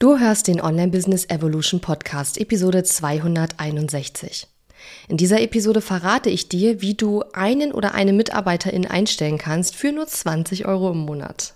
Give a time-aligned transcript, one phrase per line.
[0.00, 4.48] Du hörst den Online Business Evolution Podcast, Episode 261.
[5.08, 9.92] In dieser Episode verrate ich dir, wie du einen oder eine Mitarbeiterin einstellen kannst für
[9.92, 11.54] nur 20 Euro im Monat.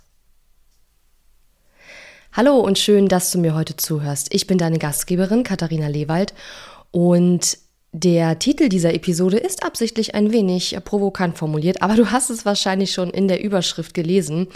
[2.32, 4.32] Hallo und schön, dass du mir heute zuhörst.
[4.32, 6.32] Ich bin deine Gastgeberin Katharina Lewald
[6.92, 7.58] und
[7.92, 12.92] der Titel dieser Episode ist absichtlich ein wenig provokant formuliert, aber du hast es wahrscheinlich
[12.92, 14.46] schon in der Überschrift gelesen,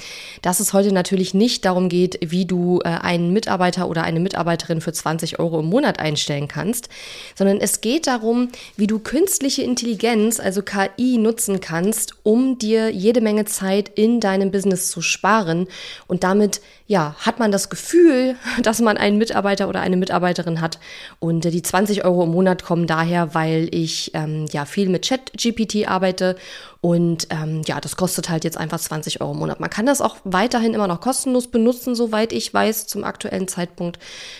[0.42, 4.82] dass es heute natürlich nicht darum geht, wie du äh, einen Mitarbeiter oder eine Mitarbeiterin
[4.82, 6.90] für 20 Euro im Monat einstellen kannst,
[7.34, 13.22] sondern es geht darum, wie du künstliche Intelligenz, also KI, nutzen kannst, um dir jede
[13.22, 15.68] Menge Zeit in deinem Business zu sparen
[16.06, 16.60] und damit
[16.92, 20.78] ja, hat man das Gefühl, dass man einen Mitarbeiter oder eine Mitarbeiterin hat.
[21.20, 25.02] Und äh, die 20 Euro im Monat kommen daher, weil ich ähm, ja viel mit
[25.02, 26.36] Chat-GPT arbeite.
[26.80, 29.60] Und ähm, ja, das kostet halt jetzt einfach 20 Euro im Monat.
[29.60, 33.98] Man kann das auch weiterhin immer noch kostenlos benutzen, soweit ich weiß, zum aktuellen Zeitpunkt.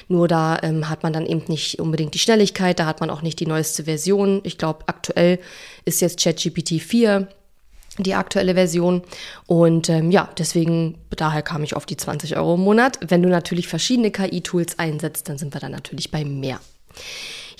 [0.09, 3.23] Nur da ähm, hat man dann eben nicht unbedingt die Schnelligkeit, da hat man auch
[3.23, 4.40] nicht die neueste Version.
[4.42, 5.38] Ich glaube, aktuell
[5.85, 7.29] ist jetzt ChatGPT 4
[7.98, 9.02] die aktuelle Version.
[9.46, 12.98] Und ähm, ja, deswegen, daher kam ich auf die 20 Euro im Monat.
[13.07, 16.60] Wenn du natürlich verschiedene KI-Tools einsetzt, dann sind wir dann natürlich bei mehr.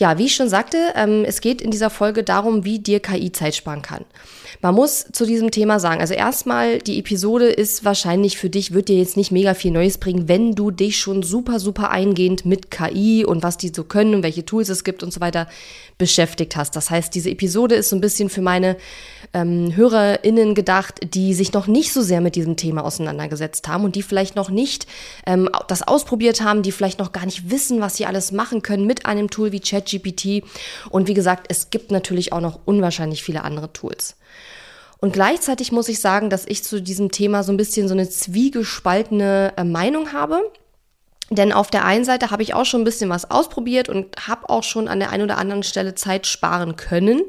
[0.03, 3.31] Ja, wie ich schon sagte, ähm, es geht in dieser Folge darum, wie dir KI
[3.31, 4.05] Zeit sparen kann.
[4.61, 8.89] Man muss zu diesem Thema sagen, also erstmal, die Episode ist wahrscheinlich für dich, wird
[8.89, 12.71] dir jetzt nicht mega viel Neues bringen, wenn du dich schon super, super eingehend mit
[12.71, 15.49] KI und was die so können und welche Tools es gibt und so weiter
[15.99, 16.77] beschäftigt hast.
[16.77, 18.77] Das heißt, diese Episode ist so ein bisschen für meine
[19.33, 23.95] ähm, HörerInnen gedacht, die sich noch nicht so sehr mit diesem Thema auseinandergesetzt haben und
[23.95, 24.87] die vielleicht noch nicht
[25.27, 28.87] ähm, das ausprobiert haben, die vielleicht noch gar nicht wissen, was sie alles machen können
[28.87, 30.43] mit einem Tool wie ChatGPT.
[30.91, 34.17] Und wie gesagt, es gibt natürlich auch noch unwahrscheinlich viele andere Tools.
[35.03, 38.09] Und gleichzeitig muss ich sagen, dass ich zu diesem Thema so ein bisschen so eine
[38.09, 40.41] zwiegespaltene äh, Meinung habe.
[41.29, 44.49] Denn auf der einen Seite habe ich auch schon ein bisschen was ausprobiert und habe
[44.49, 47.23] auch schon an der einen oder anderen Stelle Zeit sparen können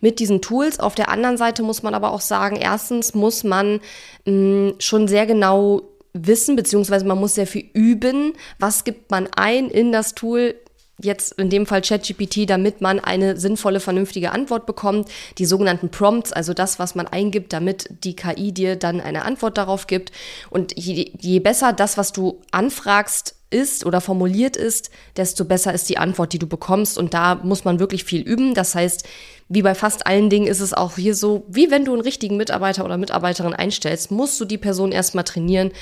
[0.00, 0.78] mit diesen Tools.
[0.78, 3.80] Auf der anderen Seite muss man aber auch sagen, erstens muss man
[4.24, 5.82] mh, mm, schon sehr genau
[6.12, 10.54] wissen, beziehungsweise man muss sehr viel üben, was gibt man ein in das Tool,
[10.98, 15.08] jetzt in dem Fall ChatGPT, damit man eine sinnvolle, vernünftige Antwort bekommt.
[15.38, 19.58] Die sogenannten Prompts, also das, was man eingibt, damit die KI dir dann eine Antwort
[19.58, 20.12] darauf gibt.
[20.50, 25.88] Und je, je besser das, was du anfragst, ist oder formuliert ist, desto besser ist
[25.88, 26.98] die Antwort, die du bekommst.
[26.98, 28.54] Und da muss man wirklich viel üben.
[28.54, 29.08] Das heißt,
[29.48, 32.36] wie bei fast allen Dingen ist es auch hier so, wie wenn du einen richtigen
[32.36, 35.72] Mitarbeiter oder Mitarbeiterin einstellst, musst du die Person erstmal trainieren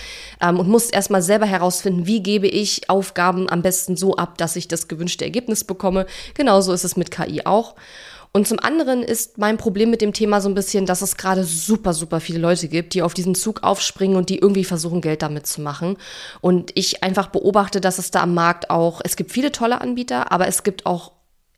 [0.41, 4.57] ähm, und musst erstmal selber herausfinden, wie gebe ich Aufgaben am besten so ab, dass
[4.57, 6.07] ich das gewünschte Ergebnis bekomme.
[6.35, 7.75] Genauso ist es mit KI auch.
[8.37, 11.43] Und zum anderen ist mein Problem mit dem Thema so ein bisschen, dass es gerade
[11.43, 15.23] super, super viele Leute gibt, die auf diesen Zug aufspringen und die irgendwie versuchen, Geld
[15.23, 15.97] damit zu machen.
[16.43, 20.33] Und ich einfach beobachte, dass es da am Markt auch, es gibt viele tolle Anbieter,
[20.33, 21.13] aber es gibt auch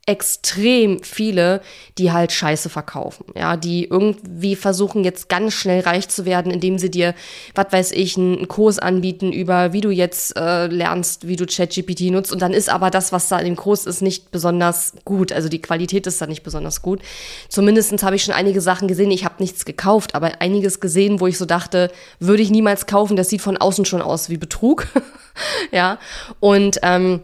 [0.08, 1.60] extrem viele,
[1.98, 6.78] die halt Scheiße verkaufen, ja, die irgendwie versuchen jetzt ganz schnell reich zu werden, indem
[6.78, 7.14] sie dir,
[7.54, 12.10] was weiß ich, einen Kurs anbieten über, wie du jetzt äh, lernst, wie du ChatGPT
[12.10, 12.32] nutzt.
[12.32, 15.50] Und dann ist aber das, was da in dem Kurs ist, nicht besonders gut, also
[15.50, 17.02] die Qualität ist da nicht besonders gut.
[17.50, 21.26] Zumindestens habe ich schon einige Sachen gesehen, ich habe nichts gekauft, aber einiges gesehen, wo
[21.26, 24.86] ich so dachte, würde ich niemals kaufen, das sieht von außen schon aus wie Betrug,
[25.70, 25.98] ja,
[26.40, 27.20] und ähm,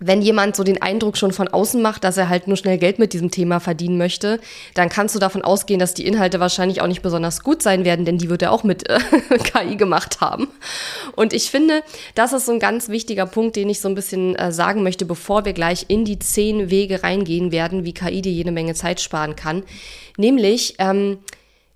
[0.00, 2.98] wenn jemand so den Eindruck schon von außen macht, dass er halt nur schnell Geld
[2.98, 4.40] mit diesem Thema verdienen möchte,
[4.74, 8.04] dann kannst du davon ausgehen, dass die Inhalte wahrscheinlich auch nicht besonders gut sein werden,
[8.04, 8.98] denn die wird er auch mit äh,
[9.38, 10.48] KI gemacht haben.
[11.14, 11.82] Und ich finde,
[12.16, 15.04] das ist so ein ganz wichtiger Punkt, den ich so ein bisschen äh, sagen möchte,
[15.04, 19.00] bevor wir gleich in die zehn Wege reingehen werden, wie KI dir jede Menge Zeit
[19.00, 19.62] sparen kann.
[20.16, 21.18] Nämlich, ähm,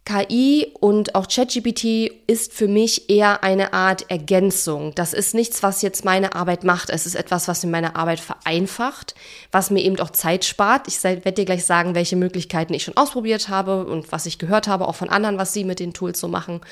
[0.09, 4.95] KI und auch ChatGPT ist für mich eher eine Art Ergänzung.
[4.95, 6.89] Das ist nichts, was jetzt meine Arbeit macht.
[6.89, 9.15] Es ist etwas, was mir meine Arbeit vereinfacht,
[9.53, 10.89] was mir eben auch Zeit spart.
[10.89, 14.67] Ich werde dir gleich sagen, welche Möglichkeiten ich schon ausprobiert habe und was ich gehört
[14.67, 16.63] habe, auch von anderen, was sie mit den Tools so machen.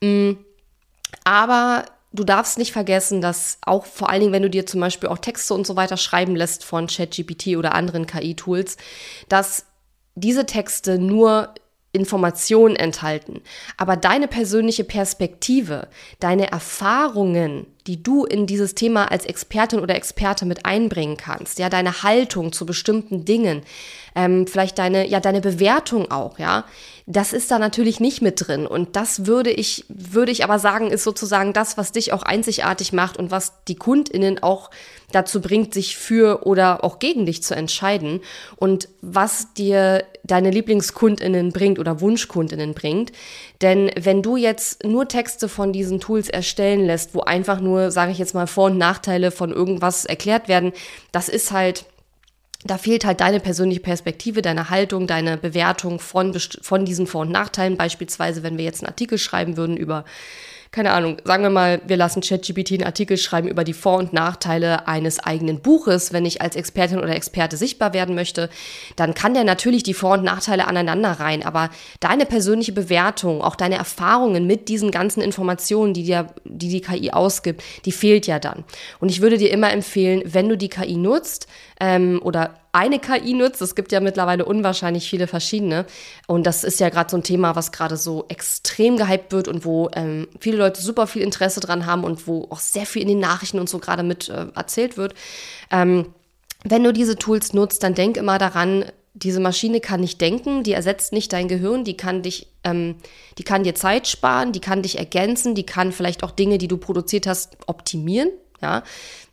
[0.00, 0.32] Mm,
[1.24, 5.10] aber du darfst nicht vergessen, dass auch vor allen Dingen, wenn du dir zum Beispiel
[5.10, 8.78] auch Texte und so weiter schreiben lässt von ChatGPT oder anderen KI-Tools,
[9.28, 9.66] dass
[10.14, 11.52] diese Texte nur
[11.92, 13.42] Informationen enthalten.
[13.76, 15.88] Aber deine persönliche Perspektive,
[16.20, 21.68] deine Erfahrungen, die du in dieses Thema als Expertin oder Experte mit einbringen kannst, ja,
[21.68, 23.62] deine Haltung zu bestimmten Dingen,
[24.14, 26.64] ähm, vielleicht deine, ja, deine Bewertung auch, ja,
[27.06, 28.66] das ist da natürlich nicht mit drin.
[28.66, 32.92] Und das würde ich, würde ich aber sagen, ist sozusagen das, was dich auch einzigartig
[32.92, 34.70] macht und was die KundInnen auch
[35.10, 38.20] dazu bringt, sich für oder auch gegen dich zu entscheiden
[38.56, 43.10] und was dir deine Lieblingskundinnen bringt oder Wunschkundinnen bringt.
[43.62, 48.12] Denn wenn du jetzt nur Texte von diesen Tools erstellen lässt, wo einfach nur, sage
[48.12, 50.72] ich jetzt mal, Vor- und Nachteile von irgendwas erklärt werden,
[51.12, 51.84] das ist halt
[52.64, 57.32] da fehlt halt deine persönliche Perspektive, deine Haltung, deine Bewertung von, von diesen Vor- und
[57.32, 57.78] Nachteilen.
[57.78, 60.04] Beispielsweise, wenn wir jetzt einen Artikel schreiben würden über
[60.72, 64.12] keine Ahnung, sagen wir mal, wir lassen ChatGPT einen Artikel schreiben über die Vor- und
[64.12, 68.48] Nachteile eines eigenen Buches, wenn ich als Expertin oder Experte sichtbar werden möchte,
[68.94, 71.44] dann kann der natürlich die Vor- und Nachteile aneinander rein.
[71.44, 76.80] Aber deine persönliche Bewertung, auch deine Erfahrungen mit diesen ganzen Informationen, die dir, die, die
[76.80, 78.64] KI ausgibt, die fehlt ja dann.
[79.00, 81.48] Und ich würde dir immer empfehlen, wenn du die KI nutzt
[81.80, 83.60] ähm, oder eine KI nutzt.
[83.62, 85.86] Es gibt ja mittlerweile unwahrscheinlich viele verschiedene.
[86.26, 89.64] Und das ist ja gerade so ein Thema, was gerade so extrem gehypt wird und
[89.64, 93.08] wo ähm, viele Leute super viel Interesse dran haben und wo auch sehr viel in
[93.08, 95.14] den Nachrichten und so gerade mit äh, erzählt wird.
[95.70, 96.06] Ähm,
[96.62, 98.84] wenn du diese Tools nutzt, dann denk immer daran,
[99.14, 102.96] diese Maschine kann nicht denken, die ersetzt nicht dein Gehirn, die kann dich, ähm,
[103.38, 106.68] die kann dir Zeit sparen, die kann dich ergänzen, die kann vielleicht auch Dinge, die
[106.68, 108.30] du produziert hast, optimieren.
[108.62, 108.82] Ja,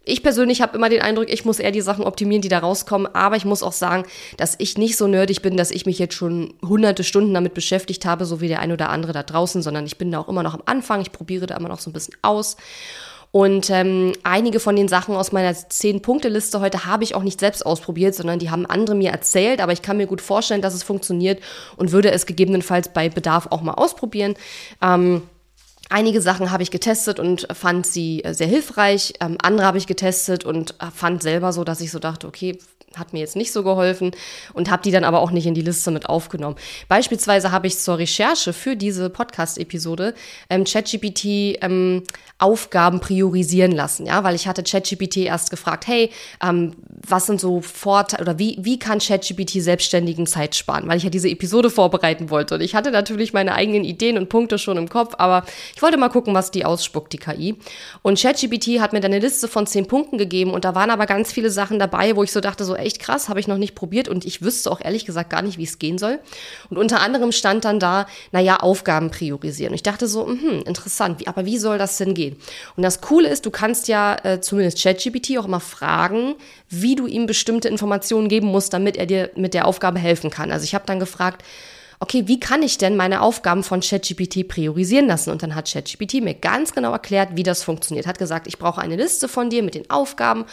[0.08, 3.14] ich persönlich habe immer den Eindruck, ich muss eher die Sachen optimieren, die da rauskommen.
[3.14, 4.06] Aber ich muss auch sagen,
[4.38, 8.06] dass ich nicht so nerdig bin, dass ich mich jetzt schon hunderte Stunden damit beschäftigt
[8.06, 10.44] habe, so wie der ein oder andere da draußen, sondern ich bin da auch immer
[10.44, 11.02] noch am Anfang.
[11.02, 12.56] Ich probiere da immer noch so ein bisschen aus.
[13.32, 17.66] Und ähm, einige von den Sachen aus meiner Zehn-Punkte-Liste heute habe ich auch nicht selbst
[17.66, 19.60] ausprobiert, sondern die haben andere mir erzählt.
[19.60, 21.42] Aber ich kann mir gut vorstellen, dass es funktioniert
[21.76, 24.36] und würde es gegebenenfalls bei Bedarf auch mal ausprobieren.
[24.82, 25.24] Ähm,
[25.90, 29.14] Einige Sachen habe ich getestet und fand sie äh, sehr hilfreich.
[29.22, 32.60] Ähm, andere habe ich getestet und äh, fand selber so, dass ich so dachte, okay,
[32.96, 34.12] hat mir jetzt nicht so geholfen
[34.54, 36.56] und habe die dann aber auch nicht in die Liste mit aufgenommen.
[36.88, 40.14] Beispielsweise habe ich zur Recherche für diese Podcast-Episode
[40.50, 41.26] ähm, ChatGPT
[41.62, 42.04] ähm,
[42.40, 46.12] Aufgaben priorisieren lassen, ja, weil ich hatte ChatGPT erst gefragt, hey,
[46.42, 51.04] ähm, was sind so Vorteile oder wie, wie kann ChatGPT Selbstständigen Zeit sparen, weil ich
[51.04, 54.78] ja diese Episode vorbereiten wollte und ich hatte natürlich meine eigenen Ideen und Punkte schon
[54.78, 55.46] im Kopf, aber
[55.76, 57.56] ich wollte mal gucken, was die ausspuckt, die KI.
[58.04, 61.08] Und ChatGPT hat mir dann eine Liste von zehn Punkten gegeben und da waren aber
[61.08, 63.76] ganz viele Sachen dabei, wo ich so dachte, so echt krass, habe ich noch nicht
[63.76, 66.20] probiert und ich wüsste auch ehrlich gesagt gar nicht, wie es gehen soll.
[66.70, 69.72] Und unter anderem stand dann da, naja, Aufgaben priorisieren.
[69.72, 72.38] Und ich dachte so, hm, interessant, wie, aber wie soll das denn gehen?
[72.76, 76.36] Und das Coole ist, du kannst ja äh, zumindest ChatGPT auch immer fragen,
[76.70, 80.52] wie du ihm bestimmte Informationen geben musst, damit er dir mit der Aufgabe helfen kann.
[80.52, 81.44] Also ich habe dann gefragt,
[82.00, 85.32] okay, wie kann ich denn meine Aufgaben von ChatGPT priorisieren lassen?
[85.32, 88.06] Und dann hat ChatGPT mir ganz genau erklärt, wie das funktioniert.
[88.06, 90.46] Hat gesagt, ich brauche eine Liste von dir mit den Aufgaben,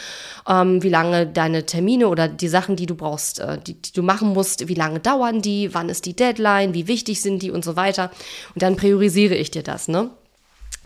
[0.48, 4.02] ähm, wie lange deine Termine oder die Sachen, die du brauchst, äh, die, die du
[4.02, 7.64] machen musst, wie lange dauern die, wann ist die Deadline, wie wichtig sind die und
[7.64, 8.10] so weiter.
[8.54, 10.10] Und dann priorisiere ich dir das, ne?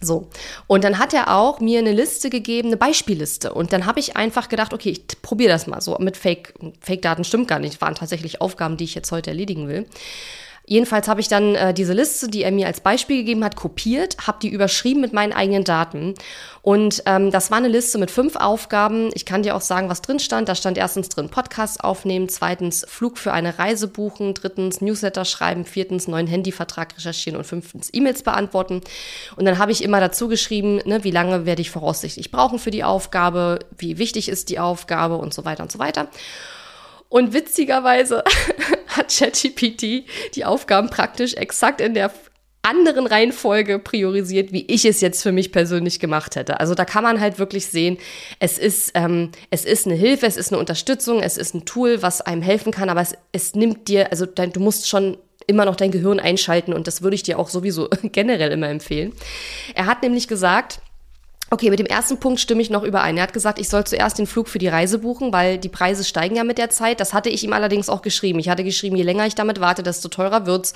[0.01, 0.29] So,
[0.69, 3.53] und dann hat er auch mir eine Liste gegeben, eine Beispielliste.
[3.53, 5.97] Und dann habe ich einfach gedacht, okay, ich probiere das mal so.
[5.99, 9.87] Mit Fake, Fake-Daten stimmt gar nicht, waren tatsächlich Aufgaben, die ich jetzt heute erledigen will.
[10.69, 14.19] Jedenfalls habe ich dann äh, diese Liste, die er mir als Beispiel gegeben hat, kopiert,
[14.27, 16.15] habe die überschrieben mit meinen eigenen Daten.
[16.61, 19.09] Und ähm, das war eine Liste mit fünf Aufgaben.
[19.15, 20.47] Ich kann dir auch sagen, was drin stand.
[20.47, 25.65] Da stand erstens drin Podcast aufnehmen, zweitens Flug für eine Reise buchen, drittens Newsletter schreiben,
[25.65, 28.83] viertens neuen Handyvertrag recherchieren und fünftens E-Mails beantworten.
[29.37, 32.71] Und dann habe ich immer dazu geschrieben, ne, wie lange werde ich voraussichtlich brauchen für
[32.71, 36.09] die Aufgabe, wie wichtig ist die Aufgabe und so weiter und so weiter.
[37.09, 38.23] Und witzigerweise
[38.99, 40.05] hat ChatGPT
[40.35, 42.13] die Aufgaben praktisch exakt in der
[42.63, 46.61] anderen Reihenfolge priorisiert, wie ich es jetzt für mich persönlich gemacht hätte.
[46.61, 47.97] Also da kann man halt wirklich sehen,
[48.41, 52.03] es ist, ähm, es ist eine Hilfe, es ist eine Unterstützung, es ist ein Tool,
[52.03, 55.65] was einem helfen kann, aber es, es nimmt dir, also dein, du musst schon immer
[55.65, 59.13] noch dein Gehirn einschalten und das würde ich dir auch sowieso generell immer empfehlen.
[59.75, 60.81] Er hat nämlich gesagt,
[61.51, 63.17] Okay, mit dem ersten Punkt stimme ich noch überein.
[63.17, 66.05] Er hat gesagt, ich soll zuerst den Flug für die Reise buchen, weil die Preise
[66.05, 67.01] steigen ja mit der Zeit.
[67.01, 68.39] Das hatte ich ihm allerdings auch geschrieben.
[68.39, 70.75] Ich hatte geschrieben, je länger ich damit warte, desto teurer wird's.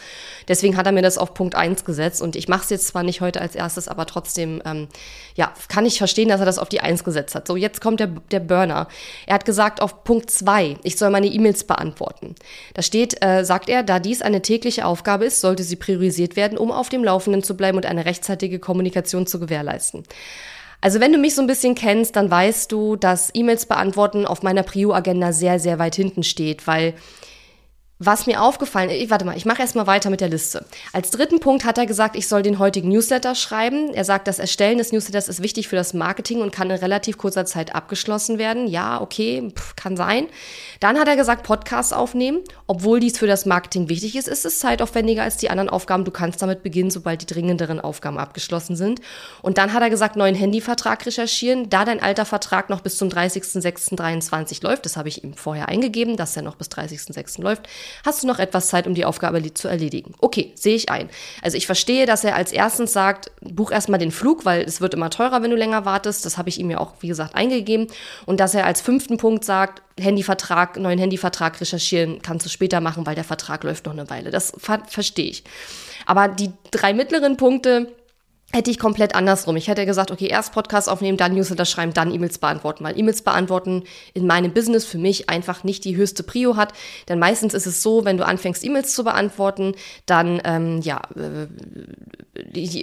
[0.48, 2.22] Deswegen hat er mir das auf Punkt eins gesetzt.
[2.22, 4.88] Und ich mache es jetzt zwar nicht heute als erstes, aber trotzdem, ähm,
[5.34, 7.46] ja, kann ich verstehen, dass er das auf die eins gesetzt hat.
[7.46, 8.88] So, jetzt kommt der, der Burner.
[9.26, 12.34] Er hat gesagt, auf Punkt zwei, ich soll meine E-Mails beantworten.
[12.72, 16.56] Da steht, äh, sagt er, da dies eine tägliche Aufgabe ist, sollte sie priorisiert werden,
[16.56, 20.04] um auf dem Laufenden zu bleiben und eine rechtzeitige Kommunikation zu gewährleisten.
[20.82, 24.42] Also wenn du mich so ein bisschen kennst, dann weißt du, dass E-Mails beantworten auf
[24.42, 26.94] meiner Prio-Agenda sehr, sehr weit hinten steht, weil
[28.04, 30.64] was mir aufgefallen ist, warte mal, ich mache erstmal weiter mit der Liste.
[30.92, 33.94] Als dritten Punkt hat er gesagt, ich soll den heutigen Newsletter schreiben.
[33.94, 37.18] Er sagt, das Erstellen des Newsletters ist wichtig für das Marketing und kann in relativ
[37.18, 38.66] kurzer Zeit abgeschlossen werden.
[38.66, 40.26] Ja, okay, pff, kann sein.
[40.80, 42.40] Dann hat er gesagt, Podcasts aufnehmen.
[42.66, 46.04] Obwohl dies für das Marketing wichtig ist, ist es zeitaufwendiger als die anderen Aufgaben.
[46.04, 49.00] Du kannst damit beginnen, sobald die dringenderen Aufgaben abgeschlossen sind.
[49.42, 51.70] Und dann hat er gesagt, neuen Handyvertrag recherchieren.
[51.70, 56.16] Da dein alter Vertrag noch bis zum 30.06.23 läuft, das habe ich ihm vorher eingegeben,
[56.16, 57.40] dass er noch bis 30.06.
[57.42, 57.68] läuft,
[58.04, 60.14] hast du noch etwas Zeit, um die Aufgabe zu erledigen.
[60.20, 61.08] Okay, sehe ich ein.
[61.42, 64.94] Also ich verstehe, dass er als erstens sagt, buch erstmal den Flug, weil es wird
[64.94, 66.24] immer teurer, wenn du länger wartest.
[66.26, 67.86] Das habe ich ihm ja auch, wie gesagt, eingegeben.
[68.26, 73.06] Und dass er als fünften Punkt sagt, Handyvertrag, neuen Handyvertrag recherchieren kannst du später machen,
[73.06, 74.30] weil der Vertrag läuft noch eine Weile.
[74.30, 75.44] Das ver verstehe ich.
[76.06, 77.92] Aber die drei mittleren Punkte,
[78.52, 79.56] hätte ich komplett andersrum.
[79.56, 82.84] Ich hätte gesagt, okay, erst Podcast aufnehmen, dann Newsletter schreiben, dann E-Mails beantworten.
[82.84, 86.72] Weil E-Mails beantworten in meinem Business für mich einfach nicht die höchste Prio hat.
[87.08, 89.74] Denn meistens ist es so, wenn du anfängst, E-Mails zu beantworten,
[90.06, 91.46] dann, ähm, ja, äh,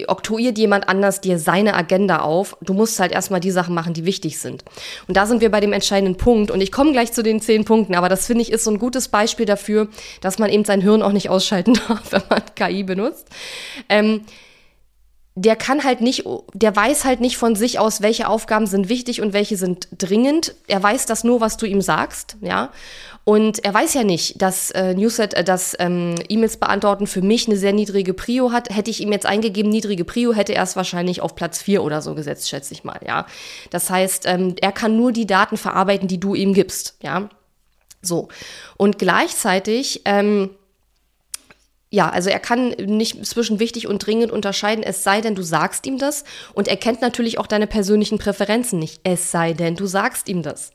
[0.06, 2.56] oktroyiert jemand anders dir seine Agenda auf.
[2.60, 4.64] Du musst halt erstmal die Sachen machen, die wichtig sind.
[5.06, 6.50] Und da sind wir bei dem entscheidenden Punkt.
[6.50, 8.78] Und ich komme gleich zu den zehn Punkten, aber das finde ich ist so ein
[8.78, 9.88] gutes Beispiel dafür,
[10.20, 13.28] dass man eben sein Hirn auch nicht ausschalten darf, wenn man KI benutzt.
[13.88, 14.22] Ähm,
[15.36, 19.22] der kann halt nicht, der weiß halt nicht von sich aus, welche Aufgaben sind wichtig
[19.22, 20.54] und welche sind dringend.
[20.66, 22.70] Er weiß das nur, was du ihm sagst, ja.
[23.24, 27.46] Und er weiß ja nicht, dass äh, Newslet, äh, dass ähm, E-Mails beantworten für mich
[27.46, 28.74] eine sehr niedrige Prio hat.
[28.74, 32.02] Hätte ich ihm jetzt eingegeben, niedrige Prio, hätte er es wahrscheinlich auf Platz 4 oder
[32.02, 33.26] so gesetzt, schätze ich mal, ja.
[33.70, 37.28] Das heißt, ähm, er kann nur die Daten verarbeiten, die du ihm gibst, ja.
[38.02, 38.28] So.
[38.76, 40.50] Und gleichzeitig, ähm,
[41.92, 45.84] ja, also er kann nicht zwischen wichtig und dringend unterscheiden, es sei denn, du sagst
[45.88, 46.22] ihm das.
[46.54, 50.44] Und er kennt natürlich auch deine persönlichen Präferenzen nicht, es sei denn, du sagst ihm
[50.44, 50.70] das.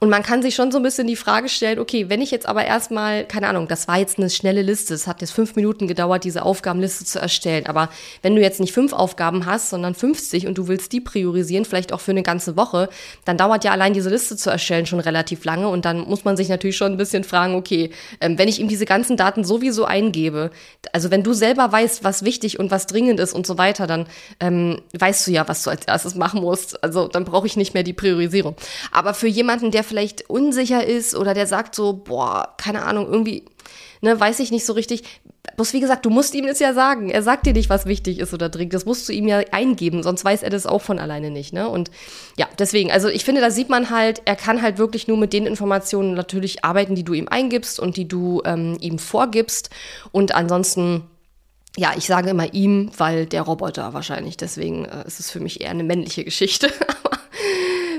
[0.00, 2.46] Und man kann sich schon so ein bisschen die Frage stellen, okay, wenn ich jetzt
[2.46, 5.86] aber erstmal, keine Ahnung, das war jetzt eine schnelle Liste, es hat jetzt fünf Minuten
[5.86, 7.66] gedauert, diese Aufgabenliste zu erstellen.
[7.66, 7.88] Aber
[8.22, 11.92] wenn du jetzt nicht fünf Aufgaben hast, sondern 50 und du willst die priorisieren, vielleicht
[11.92, 12.88] auch für eine ganze Woche,
[13.24, 15.68] dann dauert ja allein diese Liste zu erstellen schon relativ lange.
[15.68, 18.66] Und dann muss man sich natürlich schon ein bisschen fragen, okay, ähm, wenn ich ihm
[18.66, 20.50] diese ganzen Daten sowieso eingebe,
[20.92, 24.06] also wenn du selber weißt, was wichtig und was dringend ist und so weiter, dann
[24.40, 26.82] ähm, weißt du ja, was du als erstes machen musst.
[26.82, 28.56] Also dann brauche ich nicht mehr die Priorisierung.
[28.92, 33.44] Aber für jemanden, der vielleicht unsicher ist oder der sagt so, boah, keine Ahnung, irgendwie
[34.00, 35.02] ne, weiß ich nicht so richtig.
[35.56, 37.10] Bloß wie gesagt, du musst ihm das ja sagen.
[37.10, 38.74] Er sagt dir nicht, was wichtig ist oder dringend.
[38.74, 41.52] Das musst du ihm ja eingeben, sonst weiß er das auch von alleine nicht.
[41.52, 41.68] Ne?
[41.68, 41.90] Und
[42.36, 45.32] ja, deswegen, also ich finde, da sieht man halt, er kann halt wirklich nur mit
[45.32, 49.70] den Informationen natürlich arbeiten, die du ihm eingibst und die du ähm, ihm vorgibst.
[50.12, 51.04] Und ansonsten
[51.78, 54.36] ja, ich sage immer ihm, weil der Roboter wahrscheinlich.
[54.36, 56.72] Deswegen äh, ist es für mich eher eine männliche Geschichte.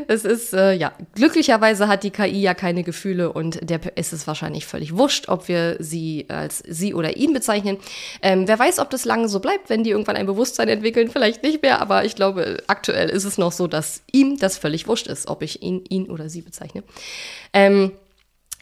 [0.08, 4.28] es ist, äh, ja, glücklicherweise hat die KI ja keine Gefühle und der ist es
[4.28, 7.78] wahrscheinlich völlig wurscht, ob wir sie als sie oder ihn bezeichnen.
[8.22, 11.44] Ähm, wer weiß, ob das lange so bleibt, wenn die irgendwann ein Bewusstsein entwickeln, vielleicht
[11.44, 15.08] nicht mehr, aber ich glaube, aktuell ist es noch so, dass ihm das völlig wurscht
[15.08, 16.84] ist, ob ich ihn, ihn oder sie bezeichne.
[17.54, 17.92] Ähm,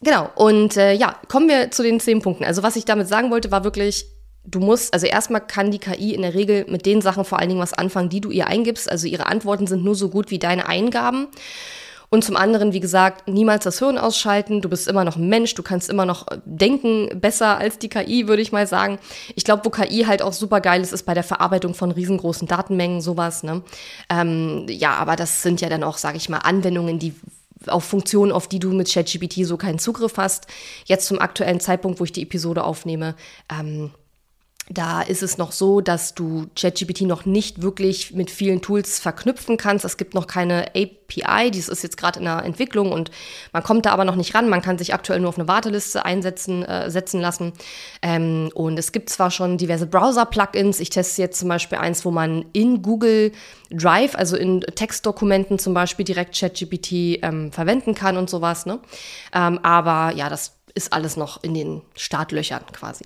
[0.01, 2.43] Genau, und äh, ja, kommen wir zu den zehn Punkten.
[2.43, 4.05] Also was ich damit sagen wollte, war wirklich,
[4.45, 7.49] du musst, also erstmal kann die KI in der Regel mit den Sachen vor allen
[7.49, 8.89] Dingen was anfangen, die du ihr eingibst.
[8.89, 11.27] Also ihre Antworten sind nur so gut wie deine Eingaben.
[12.09, 14.61] Und zum anderen, wie gesagt, niemals das Hirn ausschalten.
[14.61, 18.27] Du bist immer noch ein Mensch, du kannst immer noch denken, besser als die KI,
[18.27, 18.99] würde ich mal sagen.
[19.35, 22.47] Ich glaube, wo KI halt auch super geil ist, ist bei der Verarbeitung von riesengroßen
[22.47, 23.43] Datenmengen, sowas.
[23.43, 23.63] Ne?
[24.09, 27.13] Ähm, ja, aber das sind ja dann auch, sage ich mal, Anwendungen, die
[27.67, 30.47] auf Funktionen, auf die du mit ChatGPT so keinen Zugriff hast.
[30.85, 33.15] Jetzt zum aktuellen Zeitpunkt, wo ich die Episode aufnehme,
[33.51, 33.91] ähm,
[34.69, 39.57] da ist es noch so, dass du ChatGPT noch nicht wirklich mit vielen Tools verknüpfen
[39.57, 39.85] kannst.
[39.85, 43.11] Es gibt noch keine API, dies ist jetzt gerade in der Entwicklung und
[43.53, 44.49] man kommt da aber noch nicht ran.
[44.49, 47.53] Man kann sich aktuell nur auf eine Warteliste einsetzen äh, setzen lassen.
[48.01, 50.79] Ähm, und es gibt zwar schon diverse Browser-Plugins.
[50.79, 53.33] Ich teste jetzt zum Beispiel eins, wo man in Google
[53.69, 58.65] Drive, also in Textdokumenten zum Beispiel direkt ChatGPT ähm, verwenden kann und sowas.
[58.65, 58.79] Ne?
[59.33, 63.05] Ähm, aber ja, das ist alles noch in den Startlöchern quasi.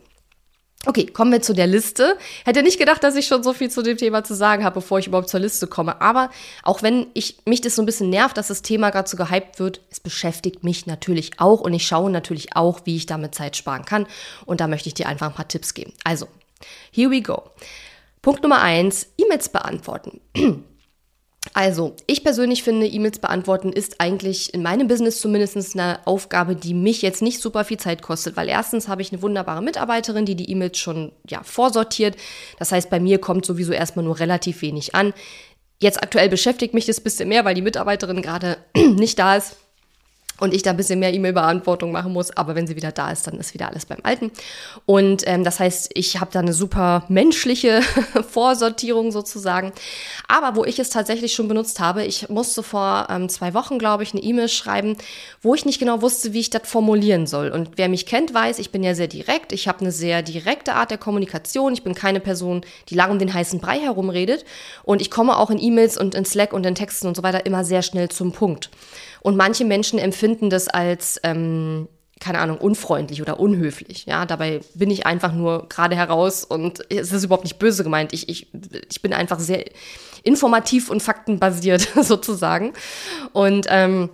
[0.85, 2.17] Okay, kommen wir zu der Liste.
[2.45, 4.97] Hätte nicht gedacht, dass ich schon so viel zu dem Thema zu sagen habe, bevor
[4.99, 5.99] ich überhaupt zur Liste komme.
[5.99, 6.29] Aber
[6.63, 9.59] auch wenn ich, mich das so ein bisschen nervt, dass das Thema gerade so gehypt
[9.59, 13.57] wird, es beschäftigt mich natürlich auch und ich schaue natürlich auch, wie ich damit Zeit
[13.57, 14.07] sparen kann.
[14.45, 15.91] Und da möchte ich dir einfach ein paar Tipps geben.
[16.05, 16.29] Also,
[16.91, 17.43] here we go.
[18.21, 20.21] Punkt Nummer eins, E-Mails beantworten.
[21.53, 26.73] Also, ich persönlich finde, E-Mails beantworten ist eigentlich in meinem Business zumindest eine Aufgabe, die
[26.73, 30.35] mich jetzt nicht super viel Zeit kostet, weil erstens habe ich eine wunderbare Mitarbeiterin, die
[30.35, 32.17] die E-Mails schon ja, vorsortiert.
[32.59, 35.13] Das heißt, bei mir kommt sowieso erstmal nur relativ wenig an.
[35.81, 39.55] Jetzt aktuell beschäftigt mich das ein bisschen mehr, weil die Mitarbeiterin gerade nicht da ist.
[40.39, 42.35] Und ich da ein bisschen mehr E-Mail-Beantwortung machen muss.
[42.35, 44.31] Aber wenn sie wieder da ist, dann ist wieder alles beim Alten.
[44.85, 47.81] Und ähm, das heißt, ich habe da eine super menschliche
[48.29, 49.71] Vorsortierung sozusagen.
[50.27, 54.03] Aber wo ich es tatsächlich schon benutzt habe, ich musste vor ähm, zwei Wochen, glaube
[54.03, 54.97] ich, eine E-Mail schreiben,
[55.41, 57.49] wo ich nicht genau wusste, wie ich das formulieren soll.
[57.49, 59.51] Und wer mich kennt, weiß, ich bin ja sehr direkt.
[59.51, 61.73] Ich habe eine sehr direkte Art der Kommunikation.
[61.73, 64.45] Ich bin keine Person, die lang um den heißen Brei herumredet.
[64.83, 67.45] Und ich komme auch in E-Mails und in Slack und in Texten und so weiter
[67.45, 68.69] immer sehr schnell zum Punkt.
[69.21, 71.87] Und manche Menschen empfinden das als, ähm,
[72.19, 74.05] keine Ahnung, unfreundlich oder unhöflich.
[74.05, 78.13] Ja, dabei bin ich einfach nur gerade heraus und es ist überhaupt nicht böse gemeint.
[78.13, 78.47] Ich, ich,
[78.89, 79.65] ich bin einfach sehr
[80.23, 82.73] informativ und faktenbasiert sozusagen.
[83.31, 84.09] Und ähm,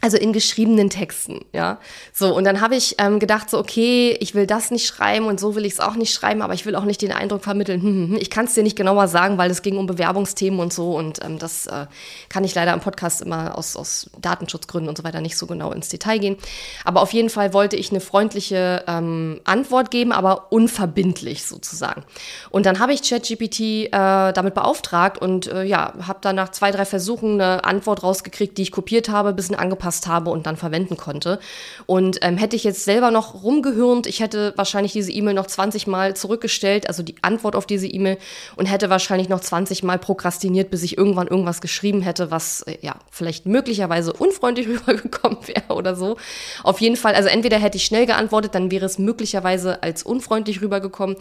[0.00, 1.78] also in geschriebenen Texten, ja.
[2.12, 5.38] So, und dann habe ich ähm, gedacht, so, okay, ich will das nicht schreiben und
[5.38, 7.82] so will ich es auch nicht schreiben, aber ich will auch nicht den Eindruck vermitteln,
[7.82, 10.58] hm, hm, hm ich kann es dir nicht genauer sagen, weil es ging um Bewerbungsthemen
[10.58, 11.86] und so und ähm, das äh,
[12.30, 15.72] kann ich leider im Podcast immer aus, aus Datenschutzgründen und so weiter nicht so genau
[15.72, 16.36] ins Detail gehen.
[16.84, 22.04] Aber auf jeden Fall wollte ich eine freundliche ähm, Antwort geben, aber unverbindlich sozusagen.
[22.48, 26.70] Und dann habe ich ChatGPT äh, damit beauftragt und äh, ja, habe dann nach zwei,
[26.70, 30.56] drei Versuchen eine Antwort rausgekriegt, die ich kopiert habe, bisschen angepasst angepasst habe und dann
[30.56, 31.38] verwenden konnte.
[31.86, 35.86] Und ähm, hätte ich jetzt selber noch rumgehirnt, ich hätte wahrscheinlich diese E-Mail noch 20
[35.86, 38.18] Mal zurückgestellt, also die Antwort auf diese E-Mail
[38.56, 42.78] und hätte wahrscheinlich noch 20 Mal prokrastiniert, bis ich irgendwann irgendwas geschrieben hätte, was äh,
[42.80, 46.16] ja vielleicht möglicherweise unfreundlich rübergekommen wäre oder so.
[46.62, 50.62] Auf jeden Fall, also entweder hätte ich schnell geantwortet, dann wäre es möglicherweise als unfreundlich
[50.62, 51.16] rübergekommen.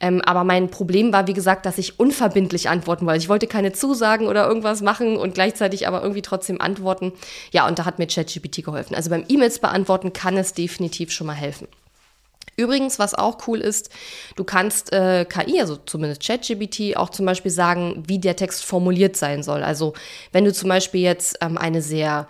[0.00, 3.18] Ähm, aber mein Problem war, wie gesagt, dass ich unverbindlich antworten wollte.
[3.18, 7.12] Ich wollte keine Zusagen oder irgendwas machen und gleichzeitig aber irgendwie trotzdem antworten.
[7.52, 8.94] Ja, und da hat mir ChatGPT geholfen.
[8.94, 11.68] Also beim E-Mails beantworten kann es definitiv schon mal helfen.
[12.56, 13.90] Übrigens, was auch cool ist,
[14.36, 19.16] du kannst äh, KI, also zumindest ChatGPT, auch zum Beispiel sagen, wie der Text formuliert
[19.16, 19.62] sein soll.
[19.62, 19.94] Also
[20.32, 22.28] wenn du zum Beispiel jetzt ähm, eine sehr,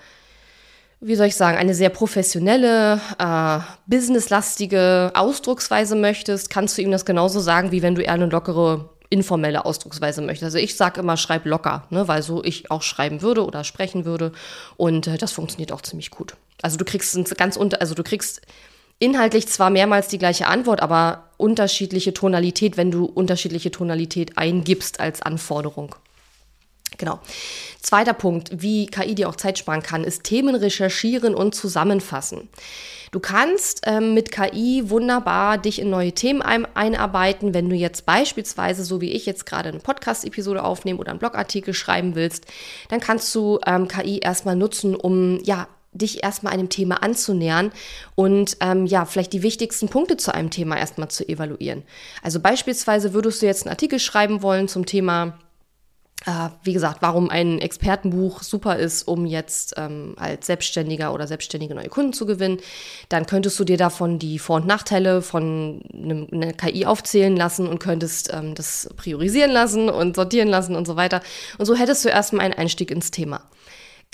[1.01, 7.05] wie soll ich sagen, eine sehr professionelle, äh, businesslastige Ausdrucksweise möchtest, kannst du ihm das
[7.05, 10.45] genauso sagen, wie wenn du eher eine lockere informelle Ausdrucksweise möchte.
[10.45, 14.05] Also ich sage immer, schreib locker, ne, weil so ich auch schreiben würde oder sprechen
[14.05, 14.33] würde.
[14.77, 16.35] Und äh, das funktioniert auch ziemlich gut.
[16.63, 18.41] Also du kriegst ganz unter, also du kriegst
[18.99, 25.23] inhaltlich zwar mehrmals die gleiche Antwort, aber unterschiedliche Tonalität, wenn du unterschiedliche Tonalität eingibst als
[25.23, 25.95] Anforderung.
[26.99, 27.21] Genau.
[27.81, 32.49] Zweiter Punkt, wie KI dir auch Zeit sparen kann, ist Themen recherchieren und zusammenfassen.
[33.15, 38.07] Du kannst ähm, mit KI wunderbar dich in neue Themen ein einarbeiten, wenn du jetzt
[38.07, 42.47] beispielsweise, so wie ich jetzt gerade eine Podcast-Episode aufnehmen oder einen Blogartikel schreiben willst,
[42.89, 47.71] dann kannst du ähm, KI erstmal nutzen, um ja dich erstmal einem Thema anzunähern
[48.17, 51.85] und ähm, ja, vielleicht die wichtigsten Punkte zu einem Thema erstmal zu evaluieren.
[52.21, 55.39] Also beispielsweise würdest du jetzt einen Artikel schreiben wollen zum Thema
[56.63, 61.89] wie gesagt, warum ein Expertenbuch super ist, um jetzt ähm, als Selbstständiger oder Selbstständige neue
[61.89, 62.59] Kunden zu gewinnen,
[63.11, 67.67] dann könntest du dir davon die Vor- und Nachteile von einem, einer KI aufzählen lassen
[67.67, 71.21] und könntest ähm, das priorisieren lassen und sortieren lassen und so weiter.
[71.59, 73.43] Und so hättest du erstmal einen Einstieg ins Thema.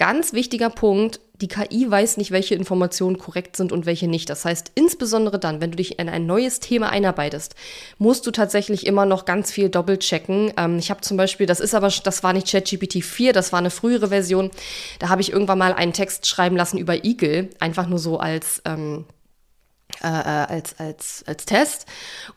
[0.00, 4.30] Ganz wichtiger Punkt, die KI weiß nicht, welche Informationen korrekt sind und welche nicht.
[4.30, 7.54] Das heißt, insbesondere dann, wenn du dich in ein neues Thema einarbeitest,
[7.98, 10.54] musst du tatsächlich immer noch ganz viel doppelchecken.
[10.56, 13.58] Ähm, ich habe zum Beispiel, das ist aber, das war nicht ChatGPT 4, das war
[13.58, 14.50] eine frühere Version.
[15.00, 18.62] Da habe ich irgendwann mal einen Text schreiben lassen über Igel, einfach nur so als
[18.64, 19.04] ähm,
[20.02, 21.86] äh, äh, als, als, als Test.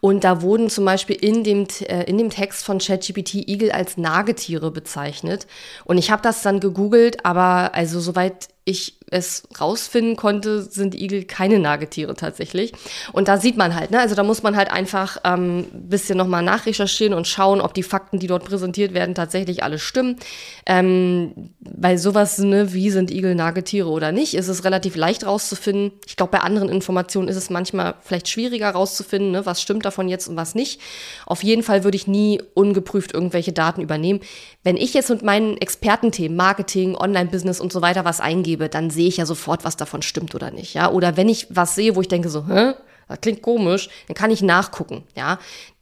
[0.02, 3.96] Und da wurden zum Beispiel in dem, äh, in dem Text von ChatGPT Igel als
[3.98, 5.48] Nagetiere bezeichnet.
[5.86, 11.24] Und ich habe das dann gegoogelt, aber also soweit ich es rausfinden konnte, sind Igel
[11.24, 12.74] keine Nagetiere tatsächlich.
[13.14, 16.44] Und da sieht man halt, ne, also da muss man halt einfach ähm, bisschen nochmal
[16.44, 20.18] nachrecherchieren und schauen, ob die Fakten, die dort präsentiert werden, tatsächlich alle stimmen.
[20.66, 25.92] Ähm, bei sowas, ne, wie sind Igel Nagetiere oder nicht, ist es relativ leicht rauszufinden.
[26.08, 30.10] Ich glaube, bei anderen Informationen ist es manchmal vielleicht schwieriger rauszufinden, ne, was stimmt davon
[30.10, 30.82] jetzt und was nicht.
[31.26, 34.22] Auf jeden Fall würde ich nie ungeprüft irgendwelche Daten übernehmen.
[34.64, 38.90] Wenn ich jetzt mit meinen Expertenthemen, Marketing, Online-Business und so weiter was eingebe, eingebe, dann
[38.90, 40.92] sehe ich ja sofort, was davon stimmt oder nicht, ja.
[40.92, 42.74] Oder wenn ich was sehe, wo ich denke so, hä,
[43.08, 45.40] das klingt komisch, dann kann ich nachgucken, ja.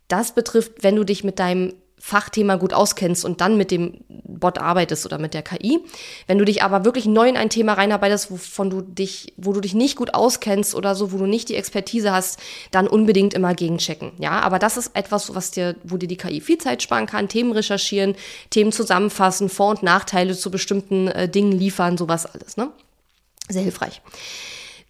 [0.08, 4.58] Das betrifft, wenn du dich mit deinem Fachthema gut auskennst und dann mit dem Bot
[4.58, 5.80] arbeitest oder mit der KI.
[6.26, 9.62] Wenn du dich aber wirklich neu in ein Thema reinarbeitest, wovon du dich, wo du
[9.62, 12.40] dich nicht gut auskennst oder so, wo du nicht die Expertise hast,
[12.72, 14.14] dann unbedingt immer gegenchecken.
[14.18, 17.30] Ja, aber das ist etwas, was dir, wo dir die KI viel Zeit sparen kann,
[17.30, 18.16] Themen recherchieren,
[18.50, 22.72] Themen zusammenfassen, Vor- und Nachteile zu bestimmten äh, Dingen liefern, sowas alles, ne?
[23.52, 24.02] Sehr hilfreich.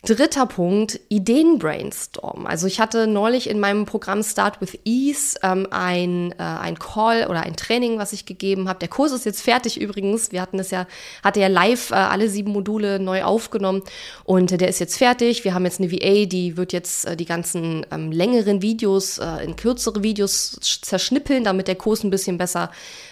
[0.04, 2.47] Dritter Punkt, Ideen-Brainstorm.
[2.47, 7.28] Also ich hatte neulich in meinem Programm Start with Ease ähm, ein, äh, ein Call
[7.28, 8.80] oder ein Training, was ich gegeben habe.
[8.80, 10.32] Der Kurs ist jetzt fertig übrigens.
[10.32, 10.88] Wir hatten es ja,
[11.24, 13.84] hatte ja live äh, alle sieben Module neu aufgenommen
[14.24, 15.43] und äh, der ist jetzt fertig.
[15.43, 19.43] Wir haben jetzt eine VA, die wird jetzt äh, die ganzen ähm, längeren Videos äh,
[19.43, 22.71] in kürzere Videos zerschnippeln, damit der Kurs ein bisschen besser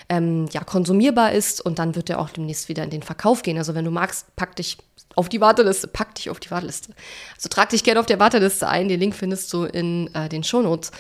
[0.10, 3.60] ähm, ja, konsumierbar ist und dann wird er auch demnächst wieder in den Verkauf gehen.
[3.60, 4.78] Also wenn du magst, pack dich
[5.20, 6.94] auf die Warteliste, pack dich auf die Warteliste.
[7.36, 8.88] Also trag dich gerne auf der Warteliste ein.
[8.88, 10.92] Den Link findest du in äh, den Shownotes.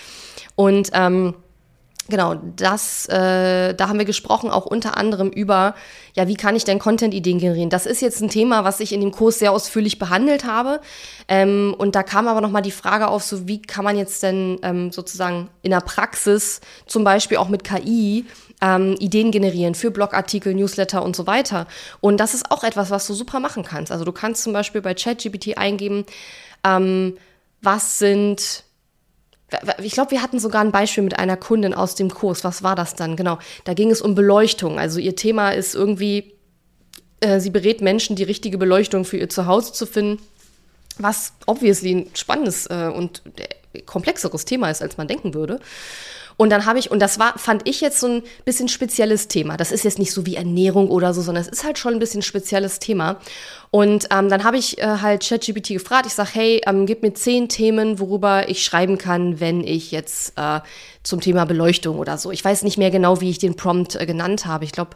[0.55, 1.36] Und ähm,
[2.10, 5.76] Genau, das, äh, da haben wir gesprochen, auch unter anderem über,
[6.15, 7.69] ja, wie kann ich denn Content-Ideen generieren?
[7.69, 10.82] Das ist jetzt ein Thema, was ich in dem Kurs sehr ausführlich behandelt habe.
[11.28, 14.58] Ähm, und da kam aber nochmal die Frage auf, so wie kann man jetzt denn
[14.63, 18.26] ähm, sozusagen in der Praxis, zum Beispiel auch mit KI,
[18.60, 21.67] ähm, Ideen generieren für Blogartikel, Newsletter und so weiter.
[22.02, 23.91] Und das ist auch etwas, was du super machen kannst.
[23.91, 26.06] Also du kannst zum Beispiel bei ChatGPT eingeben,
[26.63, 27.17] ähm,
[27.62, 28.63] was sind
[29.81, 32.43] ich glaube, wir hatten sogar ein Beispiel mit einer Kundin aus dem Kurs.
[32.43, 33.15] Was war das dann?
[33.15, 33.39] Genau.
[33.63, 34.79] Da ging es um Beleuchtung.
[34.79, 36.33] Also ihr Thema ist irgendwie,
[37.19, 40.21] äh, sie berät Menschen, die richtige Beleuchtung für ihr Zuhause zu finden.
[40.97, 43.23] Was obviously ein spannendes äh, und
[43.85, 45.59] komplexeres Thema ist, als man denken würde.
[46.39, 49.58] Und dann habe ich, und das war, fand ich jetzt so ein bisschen spezielles Thema.
[49.58, 51.99] Das ist jetzt nicht so wie Ernährung oder so, sondern es ist halt schon ein
[51.99, 53.17] bisschen spezielles Thema.
[53.71, 56.06] Und ähm, dann habe ich äh, halt ChatGPT gefragt.
[56.06, 60.32] Ich sage, hey, ähm, gib mir zehn Themen, worüber ich schreiben kann, wenn ich jetzt
[60.38, 60.62] äh,
[61.04, 62.32] zum Thema Beleuchtung oder so.
[62.32, 64.63] Ich weiß nicht mehr genau, wie ich den Prompt äh, genannt habe.
[64.63, 64.91] Ich glaube,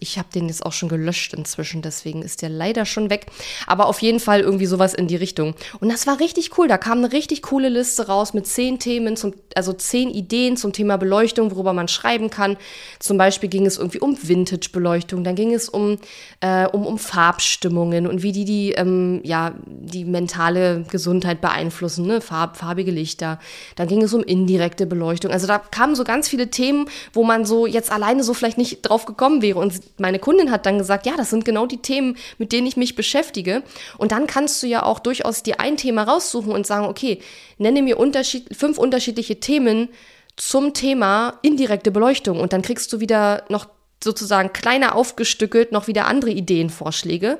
[0.00, 3.26] ich habe den jetzt auch schon gelöscht inzwischen, deswegen ist der leider schon weg.
[3.66, 5.54] Aber auf jeden Fall irgendwie sowas in die Richtung.
[5.78, 6.68] Und das war richtig cool.
[6.68, 10.72] Da kam eine richtig coole Liste raus mit zehn Themen, zum, also zehn Ideen zum
[10.72, 12.56] Thema Beleuchtung, worüber man schreiben kann.
[12.98, 15.98] Zum Beispiel ging es irgendwie um Vintage-Beleuchtung, dann ging es um,
[16.40, 22.20] äh, um, um Farbstimmungen und wie die die, ähm, ja, die mentale Gesundheit beeinflussen, ne?
[22.20, 23.38] Farb, farbige Lichter.
[23.76, 25.30] Dann ging es um indirekte Beleuchtung.
[25.30, 28.82] Also da kamen so ganz viele Themen, wo man so jetzt alleine so vielleicht nicht
[28.82, 29.58] drauf gekommen wäre.
[29.58, 32.76] Und meine Kundin hat dann gesagt, ja, das sind genau die Themen, mit denen ich
[32.76, 33.62] mich beschäftige.
[33.98, 37.20] Und dann kannst du ja auch durchaus dir ein Thema raussuchen und sagen, okay,
[37.58, 39.88] nenne mir unterschied fünf unterschiedliche Themen
[40.36, 42.40] zum Thema indirekte Beleuchtung.
[42.40, 43.66] Und dann kriegst du wieder noch
[44.02, 47.38] sozusagen kleiner aufgestückelt noch wieder andere Ideenvorschläge.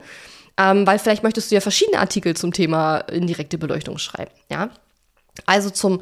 [0.58, 4.70] Ähm, weil vielleicht möchtest du ja verschiedene Artikel zum Thema indirekte Beleuchtung schreiben, ja.
[5.46, 6.00] Also zum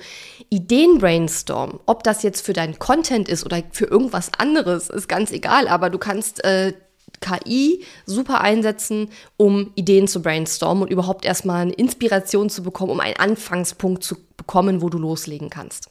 [0.51, 5.69] Ideenbrainstorm, ob das jetzt für deinen Content ist oder für irgendwas anderes, ist ganz egal,
[5.69, 6.73] aber du kannst äh,
[7.21, 13.01] KI super einsetzen, um Ideen zu brainstormen und überhaupt erstmal eine Inspiration zu bekommen, um
[13.01, 15.91] einen Anfangspunkt zu bekommen, wo du loslegen kannst.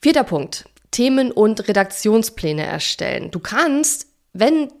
[0.00, 0.68] Vierter Punkt.
[0.90, 3.30] Themen und Redaktionspläne erstellen.
[3.30, 4.72] Du kannst, wenn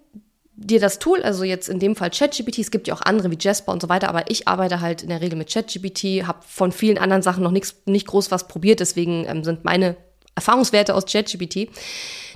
[0.56, 3.38] dir das Tool, also jetzt in dem Fall ChatGPT, es gibt ja auch andere wie
[3.38, 6.72] Jasper und so weiter, aber ich arbeite halt in der Regel mit ChatGPT, habe von
[6.72, 9.96] vielen anderen Sachen noch nichts, nicht groß was probiert, deswegen ähm, sind meine
[10.34, 11.68] Erfahrungswerte aus ChatGPT.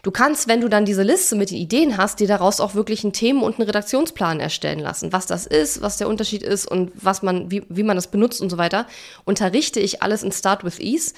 [0.03, 3.05] Du kannst, wenn du dann diese Liste mit den Ideen hast, dir daraus auch wirklich
[3.05, 5.13] einen Themen- und einen Redaktionsplan erstellen lassen.
[5.13, 8.41] Was das ist, was der Unterschied ist und was man, wie, wie man das benutzt
[8.41, 8.87] und so weiter,
[9.25, 11.13] unterrichte ich alles in Start with Ease.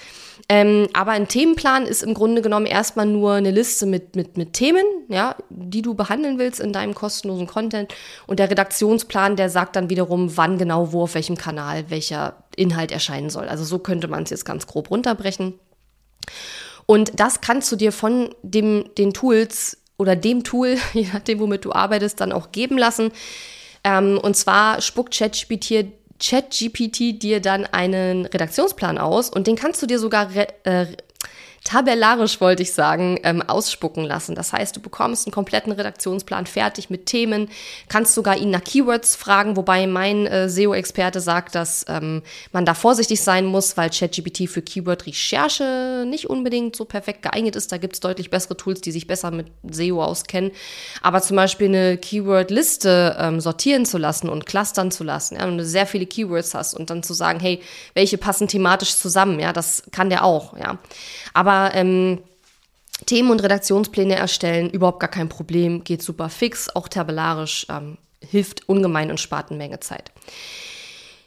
[0.55, 4.53] Ähm, aber ein Themenplan ist im Grunde genommen erstmal nur eine Liste mit, mit, mit
[4.53, 7.95] Themen, ja, die du behandeln willst in deinem kostenlosen Content.
[8.27, 12.93] Und der Redaktionsplan, der sagt dann wiederum, wann genau wo auf welchem Kanal welcher Inhalt
[12.93, 13.49] erscheinen soll.
[13.49, 15.55] Also so könnte man es jetzt ganz grob runterbrechen.
[16.85, 21.65] Und das kannst du dir von dem, den Tools oder dem Tool, je nachdem, womit
[21.65, 23.11] du arbeitest, dann auch geben lassen.
[23.85, 25.87] Ähm, und zwar spuckt ChatGPT
[26.23, 30.29] ChatGPT dir dann einen Redaktionsplan aus und den kannst du dir sogar
[30.65, 30.87] äh,
[31.65, 34.35] tabellarisch, wollte ich sagen, ähm, ausspucken lassen.
[34.35, 37.49] Das heißt, du bekommst einen kompletten Redaktionsplan fertig mit Themen,
[37.89, 42.75] kannst sogar ihn nach Keywords fragen, wobei mein äh, SEO-Experte sagt, dass ähm, man da
[42.75, 47.71] vorsichtig sein muss, weil ChatGPT für Keyword-Recherche nicht unbedingt so perfekt geeignet ist.
[47.71, 50.51] Da gibt es deutlich bessere Tools, die sich besser mit SEO auskennen.
[51.01, 55.59] Aber zum Beispiel eine Keyword-Liste ähm, sortieren zu lassen und clustern zu lassen, ja, wenn
[55.59, 57.61] du sehr viele Keywords hast und dann zu sagen, hey,
[57.95, 60.79] welche passen thematisch zusammen, ja, das kann der auch, ja.
[61.35, 62.19] Aber ähm,
[63.07, 68.69] Themen und Redaktionspläne erstellen, überhaupt gar kein Problem, geht super fix, auch tabellarisch, ähm, hilft
[68.69, 70.13] ungemein und spart eine Menge Zeit.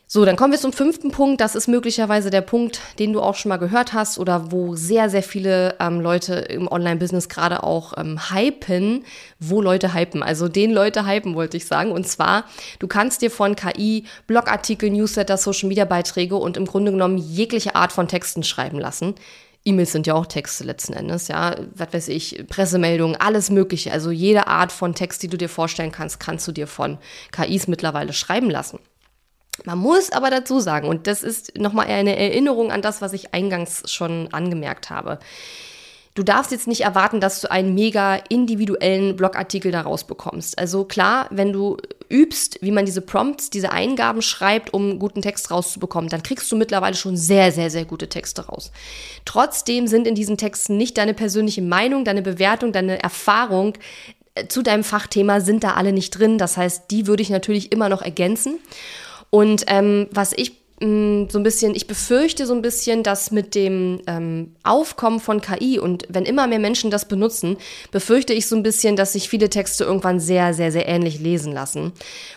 [0.08, 1.42] So, dann kommen wir zum fünften Punkt.
[1.42, 5.10] Das ist möglicherweise der Punkt, den du auch schon mal gehört hast oder wo sehr,
[5.10, 9.04] sehr viele ähm, Leute im Online-Business gerade auch ähm, hypen,
[9.40, 10.22] wo Leute hypen.
[10.22, 11.92] Also den Leute hypen, wollte ich sagen.
[11.92, 12.46] Und zwar,
[12.78, 18.08] du kannst dir von KI Blogartikel, Newsletter, Social-Media-Beiträge und im Grunde genommen jegliche Art von
[18.08, 19.16] Texten schreiben lassen.
[19.66, 23.92] E-Mails sind ja auch Texte letzten Endes, ja, was weiß ich, Pressemeldungen, alles Mögliche.
[23.92, 27.00] Also jede Art von Text, die du dir vorstellen kannst, kannst du dir von
[27.32, 28.80] KIs mittlerweile schreiben lassen.
[29.64, 33.34] Man muss aber dazu sagen, und das ist nochmal eine Erinnerung an das, was ich
[33.34, 35.20] eingangs schon angemerkt habe.
[36.14, 40.58] Du darfst jetzt nicht erwarten, dass du einen mega individuellen Blogartikel daraus bekommst.
[40.60, 41.78] Also klar, wenn du
[42.10, 46.56] übst, wie man diese Prompts, diese Eingaben schreibt, um guten Text rauszubekommen, dann kriegst du
[46.56, 48.72] mittlerweile schon sehr, sehr, sehr gute Texte raus.
[49.26, 53.74] Trotzdem sind in diesen Texten nicht deine persönliche Meinung, deine Bewertung, deine Erfahrung
[54.36, 56.38] äh, zu deinem Fachthema sind da alle nicht drin.
[56.38, 58.60] Das heißt, die würde ich natürlich immer noch ergänzen.
[59.30, 63.56] Und ähm, was ich mm, so ein bisschen, ich befürchte so ein bisschen, dass mit
[63.56, 67.58] dem ähm, Aufkommen von KI und wenn immer mehr Menschen das benutzen,
[67.92, 71.54] befürchte ich so ein bisschen, dass sich viele Texte irgendwann sehr, sehr, sehr ähnlich lesen
[71.54, 71.94] lassen.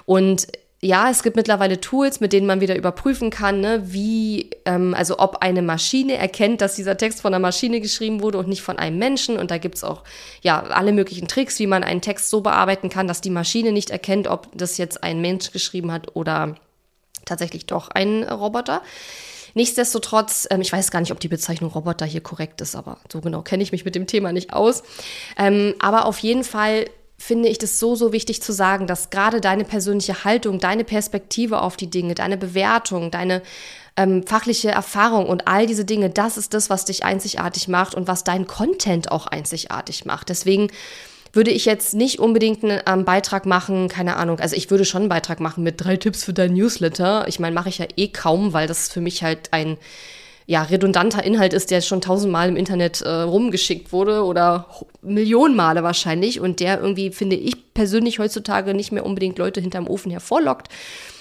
[0.06, 0.46] Und
[0.80, 5.18] ja, es gibt mittlerweile Tools, mit denen man wieder überprüfen kann, ne, wie, ähm, also
[5.18, 8.78] ob eine Maschine erkennt, dass dieser Text von einer Maschine geschrieben wurde und nicht von
[8.78, 9.38] einem Menschen.
[9.38, 10.04] Und da gibt's auch
[10.40, 13.90] ja alle möglichen Tricks, wie man einen Text so bearbeiten kann, dass die Maschine nicht
[13.90, 16.54] erkennt, ob das jetzt ein Mensch geschrieben hat oder
[17.28, 18.82] tatsächlich doch ein Roboter.
[19.54, 23.20] Nichtsdestotrotz, ähm, ich weiß gar nicht, ob die Bezeichnung Roboter hier korrekt ist, aber so
[23.20, 24.82] genau kenne ich mich mit dem Thema nicht aus.
[25.36, 26.86] Ähm, aber auf jeden Fall
[27.18, 31.60] finde ich das so, so wichtig zu sagen, dass gerade deine persönliche Haltung, deine Perspektive
[31.62, 33.42] auf die Dinge, deine Bewertung, deine
[33.96, 38.06] ähm, fachliche Erfahrung und all diese Dinge, das ist das, was dich einzigartig macht und
[38.06, 40.28] was dein Content auch einzigartig macht.
[40.28, 40.68] Deswegen
[41.38, 45.08] würde ich jetzt nicht unbedingt einen Beitrag machen, keine Ahnung, also ich würde schon einen
[45.08, 47.28] Beitrag machen mit drei Tipps für dein Newsletter.
[47.28, 49.76] Ich meine, mache ich ja eh kaum, weil das für mich halt ein
[50.46, 54.66] ja, redundanter Inhalt ist, der schon tausendmal im Internet äh, rumgeschickt wurde oder
[55.00, 59.86] Millionen Male wahrscheinlich und der irgendwie, finde ich persönlich heutzutage nicht mehr unbedingt Leute hinterm
[59.86, 60.72] Ofen hervorlockt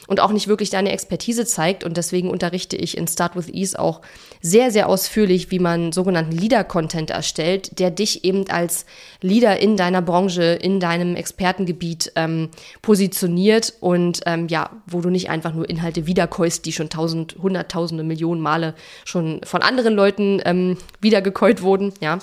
[0.08, 1.84] und auch nicht wirklich deine Expertise zeigt.
[1.84, 4.02] Und deswegen unterrichte ich in Start with Ease auch
[4.42, 8.86] sehr, sehr ausführlich, wie man sogenannten Leader-Content erstellt, der dich eben als
[9.22, 12.50] Leader in deiner Branche, in deinem Expertengebiet ähm,
[12.82, 18.04] positioniert und ähm, ja, wo du nicht einfach nur Inhalte wiederkäust, die schon tausend, hunderttausende,
[18.04, 18.74] Millionen Male
[19.06, 22.20] schon von anderen Leuten ähm, wiedergekäut wurden, ja.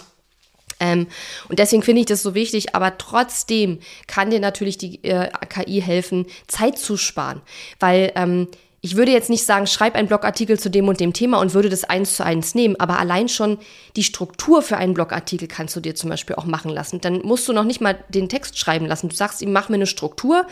[0.85, 1.07] Ähm,
[1.49, 5.81] und deswegen finde ich das so wichtig, aber trotzdem kann dir natürlich die äh, KI
[5.81, 7.41] helfen, Zeit zu sparen,
[7.81, 8.49] weil ähm,
[8.85, 11.71] ich würde jetzt nicht sagen, schreib einen Blogartikel zu dem und dem Thema und würde
[11.71, 13.57] das eins zu eins nehmen, aber allein schon
[13.97, 17.01] die Struktur für einen Blogartikel kannst du dir zum Beispiel auch machen lassen.
[17.01, 19.09] Dann musst du noch nicht mal den Text schreiben lassen.
[19.09, 20.47] Du sagst ihm, mach mir eine Struktur,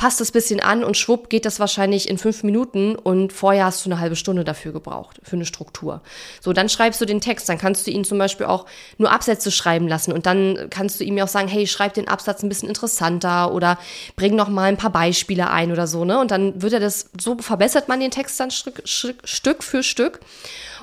[0.00, 3.84] passt das bisschen an und schwupp geht das wahrscheinlich in fünf Minuten und vorher hast
[3.84, 6.00] du eine halbe Stunde dafür gebraucht, für eine Struktur.
[6.40, 8.64] So, dann schreibst du den Text, dann kannst du ihn zum Beispiel auch
[8.96, 12.08] nur Absätze schreiben lassen und dann kannst du ihm ja auch sagen, hey, schreib den
[12.08, 13.78] Absatz ein bisschen interessanter oder
[14.16, 16.18] bring noch mal ein paar Beispiele ein oder so, ne?
[16.18, 17.36] Und dann wird er das, so
[17.70, 20.20] verbessert man den Text dann Stück, Stück für Stück.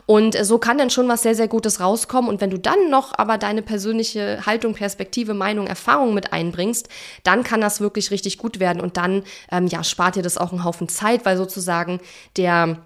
[0.05, 2.29] Und so kann dann schon was sehr, sehr Gutes rauskommen.
[2.29, 6.87] Und wenn du dann noch aber deine persönliche Haltung, Perspektive, Meinung, Erfahrung mit einbringst,
[7.23, 8.81] dann kann das wirklich richtig gut werden.
[8.81, 11.99] Und dann, ähm, ja, spart dir das auch einen Haufen Zeit, weil sozusagen
[12.37, 12.77] der,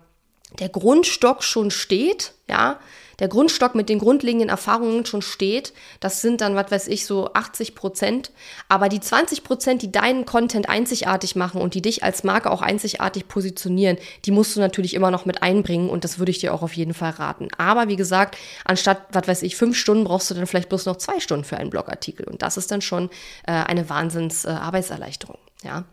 [0.57, 2.79] der Grundstock schon steht, ja,
[3.21, 5.73] der Grundstock mit den grundlegenden Erfahrungen schon steht.
[5.99, 8.31] Das sind dann, was weiß ich, so 80 Prozent.
[8.67, 12.63] Aber die 20 Prozent, die deinen Content einzigartig machen und die dich als Marke auch
[12.63, 16.51] einzigartig positionieren, die musst du natürlich immer noch mit einbringen und das würde ich dir
[16.51, 17.49] auch auf jeden Fall raten.
[17.59, 20.97] Aber wie gesagt, anstatt, was weiß ich, fünf Stunden brauchst du dann vielleicht bloß noch
[20.97, 22.27] zwei Stunden für einen Blogartikel.
[22.27, 23.11] Und das ist dann schon
[23.45, 25.37] äh, eine Wahnsinns-Arbeitserleichterung.
[25.63, 25.83] Äh, ja,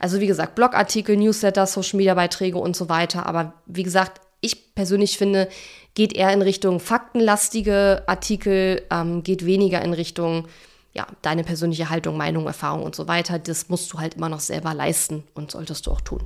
[0.00, 3.24] also wie gesagt, Blogartikel, Newsletter, Social Media Beiträge und so weiter.
[3.24, 5.48] Aber wie gesagt, ich persönlich finde,
[5.94, 10.48] geht eher in Richtung faktenlastige Artikel, ähm, geht weniger in Richtung
[10.92, 13.38] ja, deine persönliche Haltung, Meinung, Erfahrung und so weiter.
[13.38, 16.22] Das musst du halt immer noch selber leisten und solltest du auch tun.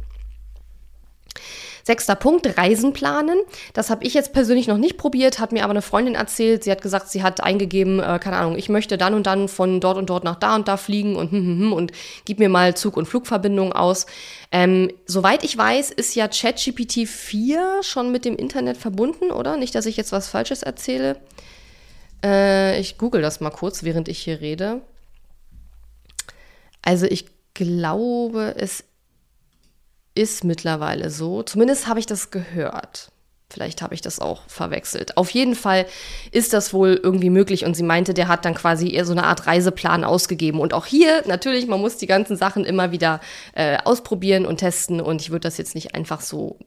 [1.88, 3.40] Sechster Punkt, Reisen planen.
[3.72, 6.62] Das habe ich jetzt persönlich noch nicht probiert, hat mir aber eine Freundin erzählt.
[6.62, 9.80] Sie hat gesagt, sie hat eingegeben, äh, keine Ahnung, ich möchte dann und dann von
[9.80, 11.92] dort und dort nach da und da fliegen und hm, hm, hm, und
[12.26, 14.04] gib mir mal Zug- und Flugverbindungen aus.
[14.52, 19.56] Ähm, soweit ich weiß, ist ja ChatGPT 4 schon mit dem Internet verbunden, oder?
[19.56, 21.16] Nicht, dass ich jetzt was Falsches erzähle.
[22.22, 24.82] Äh, ich google das mal kurz, während ich hier rede.
[26.82, 27.24] Also ich
[27.54, 28.84] glaube, es
[30.14, 31.42] ist mittlerweile so.
[31.42, 33.10] Zumindest habe ich das gehört.
[33.50, 35.16] Vielleicht habe ich das auch verwechselt.
[35.16, 35.86] Auf jeden Fall
[36.32, 39.24] ist das wohl irgendwie möglich und sie meinte, der hat dann quasi eher so eine
[39.24, 40.60] Art Reiseplan ausgegeben.
[40.60, 43.20] Und auch hier natürlich, man muss die ganzen Sachen immer wieder
[43.54, 46.58] äh, ausprobieren und testen und ich würde das jetzt nicht einfach so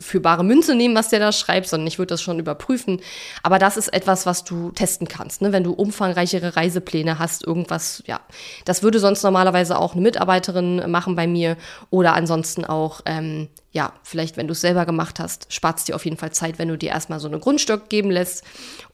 [0.00, 3.00] für bare Münze nehmen, was der da schreibt, sondern ich würde das schon überprüfen.
[3.42, 5.42] Aber das ist etwas, was du testen kannst.
[5.42, 5.52] Ne?
[5.52, 8.20] Wenn du umfangreichere Reisepläne hast, irgendwas, ja.
[8.64, 11.56] Das würde sonst normalerweise auch eine Mitarbeiterin machen bei mir
[11.90, 15.94] oder ansonsten auch, ähm, ja, vielleicht, wenn du es selber gemacht hast, spart es dir
[15.94, 18.42] auf jeden Fall Zeit, wenn du dir erstmal so eine Grundstück geben lässt.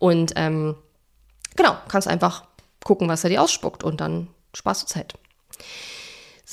[0.00, 0.74] Und ähm,
[1.54, 2.42] genau, kannst einfach
[2.82, 5.14] gucken, was er dir ausspuckt und dann sparst du Zeit.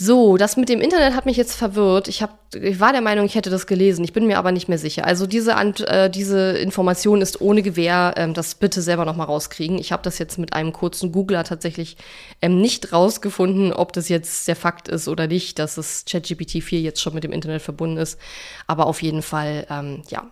[0.01, 2.07] So, das mit dem Internet hat mich jetzt verwirrt.
[2.07, 4.05] Ich, hab, ich war der Meinung, ich hätte das gelesen.
[4.05, 5.03] Ich bin mir aber nicht mehr sicher.
[5.03, 8.13] Also diese, äh, diese Information ist ohne Gewähr.
[8.15, 9.77] Ähm, das bitte selber noch mal rauskriegen.
[9.77, 11.97] Ich habe das jetzt mit einem kurzen Googler tatsächlich
[12.41, 16.79] ähm, nicht rausgefunden, ob das jetzt der Fakt ist oder nicht, dass das ChatGPT 4
[16.79, 18.17] jetzt schon mit dem Internet verbunden ist.
[18.67, 20.31] Aber auf jeden Fall, ähm, ja.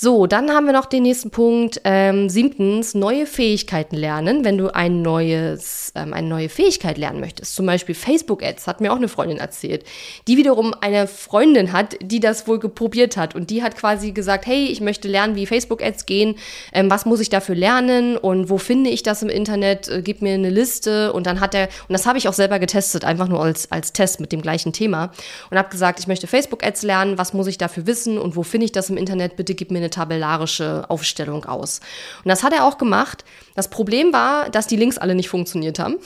[0.00, 1.80] So, dann haben wir noch den nächsten Punkt.
[1.82, 4.44] Ähm, siebtens, neue Fähigkeiten lernen.
[4.44, 8.92] Wenn du ein neues, ähm, eine neue Fähigkeit lernen möchtest, zum Beispiel Facebook-Ads, hat mir
[8.92, 9.82] auch eine Freundin erzählt,
[10.28, 13.34] die wiederum eine Freundin hat, die das wohl geprobiert hat.
[13.34, 16.36] Und die hat quasi gesagt, hey, ich möchte lernen, wie Facebook-Ads gehen,
[16.72, 18.16] ähm, was muss ich dafür lernen?
[18.16, 21.12] Und wo finde ich das im Internet, äh, gib mir eine Liste.
[21.12, 23.92] Und dann hat er, und das habe ich auch selber getestet, einfach nur als, als
[23.92, 25.10] Test mit dem gleichen Thema.
[25.50, 28.16] Und habe gesagt, ich möchte Facebook-Ads lernen, was muss ich dafür wissen?
[28.16, 31.80] Und wo finde ich das im Internet, bitte gib mir eine eine tabellarische Aufstellung aus.
[32.24, 33.24] Und das hat er auch gemacht.
[33.54, 35.96] Das Problem war, dass die Links alle nicht funktioniert haben.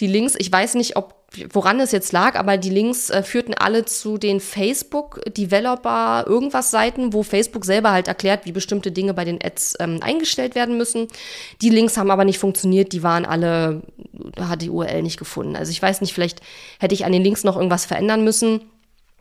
[0.00, 1.20] Die Links, ich weiß nicht, ob
[1.52, 6.72] woran es jetzt lag, aber die Links äh, führten alle zu den Facebook Developer irgendwas
[6.72, 10.76] Seiten, wo Facebook selber halt erklärt, wie bestimmte Dinge bei den Ads ähm, eingestellt werden
[10.76, 11.06] müssen.
[11.62, 13.82] Die Links haben aber nicht funktioniert, die waren alle
[14.40, 15.54] hat die URL nicht gefunden.
[15.54, 16.40] Also ich weiß nicht, vielleicht
[16.80, 18.62] hätte ich an den Links noch irgendwas verändern müssen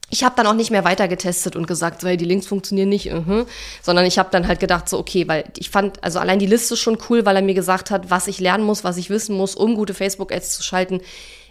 [0.09, 3.11] ich habe dann auch nicht mehr weiter getestet und gesagt, hey, die Links funktionieren nicht,
[3.11, 3.45] uh -huh.
[3.81, 6.75] sondern ich habe dann halt gedacht, so okay, weil ich fand, also allein die Liste
[6.75, 9.55] schon cool, weil er mir gesagt hat, was ich lernen muss, was ich wissen muss,
[9.55, 11.01] um gute Facebook-Ads zu schalten.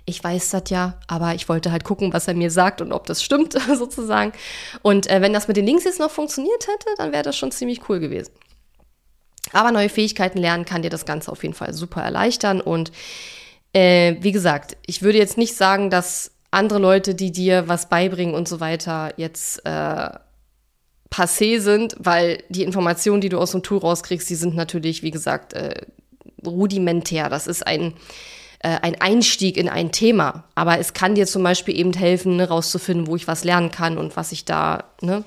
[0.05, 3.07] Ich weiß das ja, aber ich wollte halt gucken, was er mir sagt und ob
[3.07, 4.33] das stimmt, sozusagen.
[4.83, 7.53] Und äh, wenn das mit den Links jetzt noch funktioniert hätte, dann wäre das schon
[7.53, 8.33] ziemlich cool gewesen.
[9.53, 12.61] Aber neue Fähigkeiten lernen kann dir das Ganze auf jeden Fall super erleichtern.
[12.61, 12.91] Und
[13.73, 18.35] äh, wie gesagt, ich würde jetzt nicht sagen, dass andere Leute, die dir was beibringen
[18.35, 20.11] und so weiter, jetzt äh,
[21.11, 25.11] passé sind, weil die Informationen, die du aus dem Tool rauskriegst, die sind natürlich, wie
[25.11, 25.87] gesagt, äh,
[26.45, 27.29] rudimentär.
[27.29, 27.95] Das ist ein,
[28.61, 30.45] äh, ein Einstieg in ein Thema.
[30.55, 33.99] Aber es kann dir zum Beispiel eben helfen, ne, rauszufinden, wo ich was lernen kann
[33.99, 35.25] und was ich da, ne,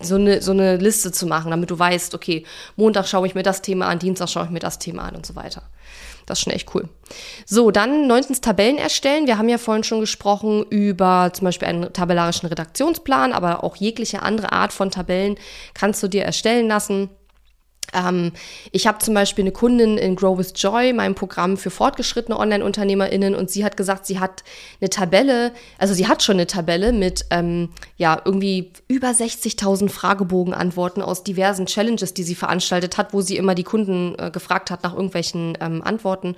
[0.00, 2.44] so eine, so eine Liste zu machen, damit du weißt, okay,
[2.76, 5.24] Montag schaue ich mir das Thema an, Dienstag schaue ich mir das Thema an und
[5.24, 5.62] so weiter.
[6.26, 6.88] Das ist schon echt cool.
[7.44, 9.26] So, dann neuntens Tabellen erstellen.
[9.26, 14.22] Wir haben ja vorhin schon gesprochen über zum Beispiel einen tabellarischen Redaktionsplan, aber auch jegliche
[14.22, 15.36] andere Art von Tabellen
[15.74, 17.10] kannst du dir erstellen lassen.
[17.92, 18.32] Ähm,
[18.72, 23.34] ich habe zum Beispiel eine Kundin in Grow with Joy, meinem Programm für fortgeschrittene Online-UnternehmerInnen,
[23.34, 24.44] und sie hat gesagt, sie hat
[24.80, 31.02] eine Tabelle, also sie hat schon eine Tabelle mit ähm, ja irgendwie über 60.000 Fragebogenantworten
[31.02, 34.82] aus diversen Challenges, die sie veranstaltet hat, wo sie immer die Kunden äh, gefragt hat
[34.82, 36.36] nach irgendwelchen ähm, Antworten.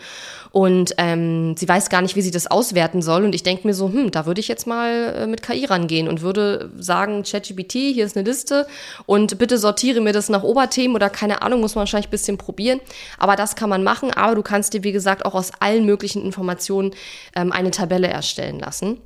[0.53, 3.25] Und ähm, sie weiß gar nicht, wie sie das auswerten soll.
[3.25, 6.09] Und ich denke mir so, hm, da würde ich jetzt mal äh, mit KI rangehen
[6.09, 8.67] und würde sagen, ChatGPT, hier ist eine Liste
[9.07, 12.39] und bitte sortiere mir das nach Oberthemen oder keine Ahnung, muss man wahrscheinlich ein bisschen
[12.39, 12.81] probieren.
[13.19, 14.13] Aber das kann man machen.
[14.13, 16.95] Aber du kannst dir, wie gesagt, auch aus allen möglichen Informationen
[17.35, 19.01] ähm, eine Tabelle erstellen lassen,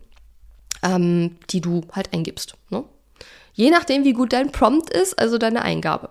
[0.82, 2.54] ähm, die du halt eingibst.
[2.70, 2.84] Ne?
[3.60, 6.08] Je nachdem, wie gut dein Prompt ist, also deine Eingabe.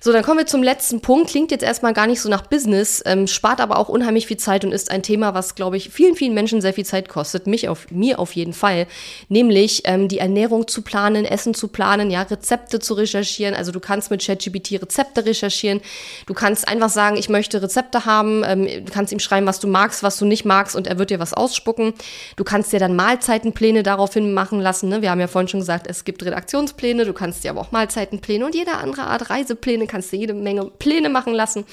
[0.00, 1.28] So, dann kommen wir zum letzten Punkt.
[1.28, 4.64] Klingt jetzt erstmal gar nicht so nach Business, ähm, spart aber auch unheimlich viel Zeit
[4.64, 7.46] und ist ein Thema, was, glaube ich, vielen, vielen Menschen sehr viel Zeit kostet.
[7.46, 8.86] Mich auf, mir auf jeden Fall.
[9.28, 13.54] Nämlich ähm, die Ernährung zu planen, Essen zu planen, ja, Rezepte zu recherchieren.
[13.54, 15.82] Also du kannst mit ChatGPT Rezepte recherchieren.
[16.24, 18.42] Du kannst einfach sagen, ich möchte Rezepte haben.
[18.46, 21.10] Ähm, du kannst ihm schreiben, was du magst, was du nicht magst und er wird
[21.10, 21.92] dir was ausspucken.
[22.36, 24.88] Du kannst dir dann Mahlzeitenpläne daraufhin machen lassen.
[24.88, 25.02] Ne?
[25.02, 26.85] Wir haben ja vorhin schon gesagt, es gibt Redaktionspläne.
[26.86, 30.34] Urlaubspläne, du kannst dir aber auch Mahlzeitenpläne und jede andere Art Reisepläne, kannst du jede
[30.34, 31.64] Menge Pläne machen lassen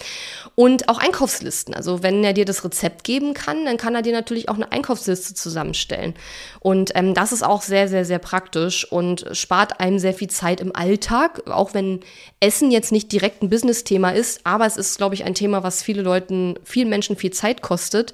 [0.56, 1.73] und auch Einkaufslisten.
[1.73, 4.71] Also wenn er dir das Rezept geben kann, dann kann er dir natürlich auch eine
[4.71, 6.15] Einkaufsliste zusammenstellen.
[6.60, 10.62] Und ähm, das ist auch sehr, sehr, sehr praktisch und spart einem sehr viel Zeit
[10.62, 11.99] im Alltag, auch wenn
[12.39, 15.84] Essen jetzt nicht direkt ein Business-Thema ist, aber es ist, glaube ich, ein Thema, was
[15.84, 18.13] viele Leuten, vielen Menschen viel Zeit kostet.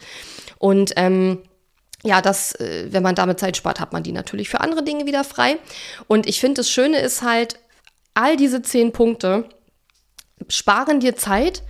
[0.57, 1.39] Und ähm,
[2.03, 5.05] ja, das, äh, wenn man damit Zeit spart, hat man die natürlich für andere Dinge
[5.05, 5.57] wieder frei.
[6.07, 7.59] Und ich finde, das Schöne ist halt,
[8.13, 9.45] all diese zehn Punkte
[10.47, 11.63] sparen dir Zeit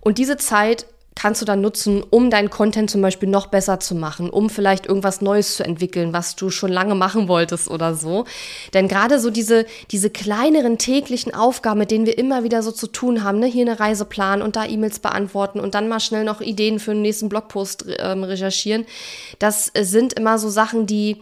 [0.00, 3.94] und diese Zeit kannst du dann nutzen, um deinen Content zum Beispiel noch besser zu
[3.94, 8.24] machen, um vielleicht irgendwas Neues zu entwickeln, was du schon lange machen wolltest oder so.
[8.74, 12.88] Denn gerade so diese, diese kleineren täglichen Aufgaben, mit denen wir immer wieder so zu
[12.88, 13.46] tun haben, ne?
[13.46, 16.92] hier eine Reise planen und da E-Mails beantworten und dann mal schnell noch Ideen für
[16.92, 18.86] den nächsten Blogpost ähm, recherchieren,
[19.38, 21.18] das sind immer so Sachen, die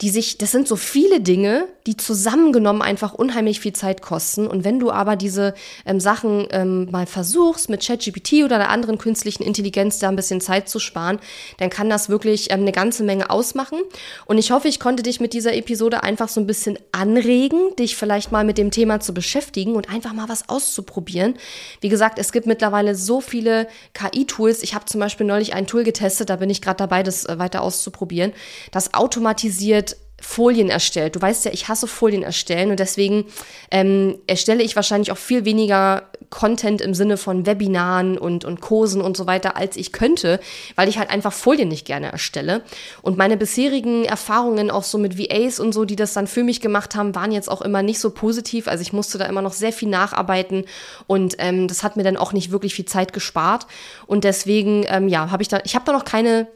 [0.00, 4.46] die sich, das sind so viele Dinge, die zusammengenommen einfach unheimlich viel Zeit kosten.
[4.46, 8.98] Und wenn du aber diese ähm, Sachen ähm, mal versuchst, mit ChatGPT oder einer anderen
[8.98, 11.20] künstlichen Intelligenz da ein bisschen Zeit zu sparen,
[11.58, 13.78] dann kann das wirklich ähm, eine ganze Menge ausmachen.
[14.24, 17.96] Und ich hoffe, ich konnte dich mit dieser Episode einfach so ein bisschen anregen, dich
[17.96, 21.34] vielleicht mal mit dem Thema zu beschäftigen und einfach mal was auszuprobieren.
[21.80, 24.62] Wie gesagt, es gibt mittlerweile so viele KI-Tools.
[24.62, 27.38] Ich habe zum Beispiel neulich ein Tool getestet, da bin ich gerade dabei, das äh,
[27.38, 28.32] weiter auszuprobieren.
[28.72, 31.14] Das automatisiert Folien erstellt.
[31.14, 33.26] Du weißt ja, ich hasse Folien erstellen und deswegen
[33.70, 39.02] ähm, erstelle ich wahrscheinlich auch viel weniger Content im Sinne von Webinaren und, und Kursen
[39.02, 40.40] und so weiter, als ich könnte,
[40.74, 42.62] weil ich halt einfach Folien nicht gerne erstelle.
[43.02, 46.62] Und meine bisherigen Erfahrungen auch so mit VAs und so, die das dann für mich
[46.62, 48.68] gemacht haben, waren jetzt auch immer nicht so positiv.
[48.68, 50.64] Also ich musste da immer noch sehr viel nacharbeiten
[51.06, 53.66] und ähm, das hat mir dann auch nicht wirklich viel Zeit gespart.
[54.06, 56.48] Und deswegen, ähm, ja, habe ich da, ich habe da noch keine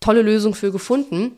[0.00, 1.36] tolle Lösung für gefunden.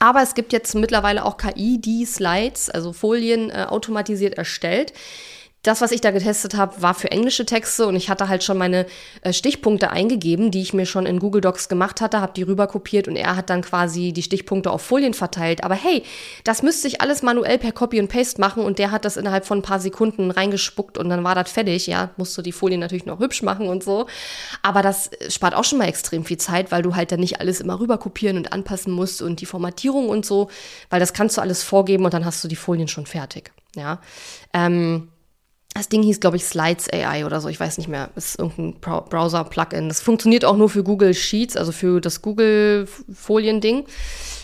[0.00, 4.92] Aber es gibt jetzt mittlerweile auch KI, die Slides, also Folien äh, automatisiert erstellt
[5.62, 8.56] das, was ich da getestet habe, war für englische Texte und ich hatte halt schon
[8.56, 8.86] meine
[9.20, 12.66] äh, Stichpunkte eingegeben, die ich mir schon in Google Docs gemacht hatte, habe die rüber
[12.66, 15.62] kopiert und er hat dann quasi die Stichpunkte auf Folien verteilt.
[15.62, 16.02] Aber hey,
[16.44, 19.44] das müsste ich alles manuell per Copy und Paste machen und der hat das innerhalb
[19.44, 21.86] von ein paar Sekunden reingespuckt und dann war das fertig.
[21.86, 24.06] Ja, musst du die Folien natürlich noch hübsch machen und so.
[24.62, 27.60] Aber das spart auch schon mal extrem viel Zeit, weil du halt dann nicht alles
[27.60, 30.48] immer rüber kopieren und anpassen musst und die Formatierung und so,
[30.88, 33.52] weil das kannst du alles vorgeben und dann hast du die Folien schon fertig.
[33.76, 34.00] Ja.
[34.54, 35.08] Ähm,
[35.74, 37.48] das Ding hieß, glaube ich, Slides AI oder so.
[37.48, 38.10] Ich weiß nicht mehr.
[38.16, 39.88] Ist irgendein Browser-Plugin.
[39.88, 43.86] Das funktioniert auch nur für Google Sheets, also für das Google-Folien-Ding.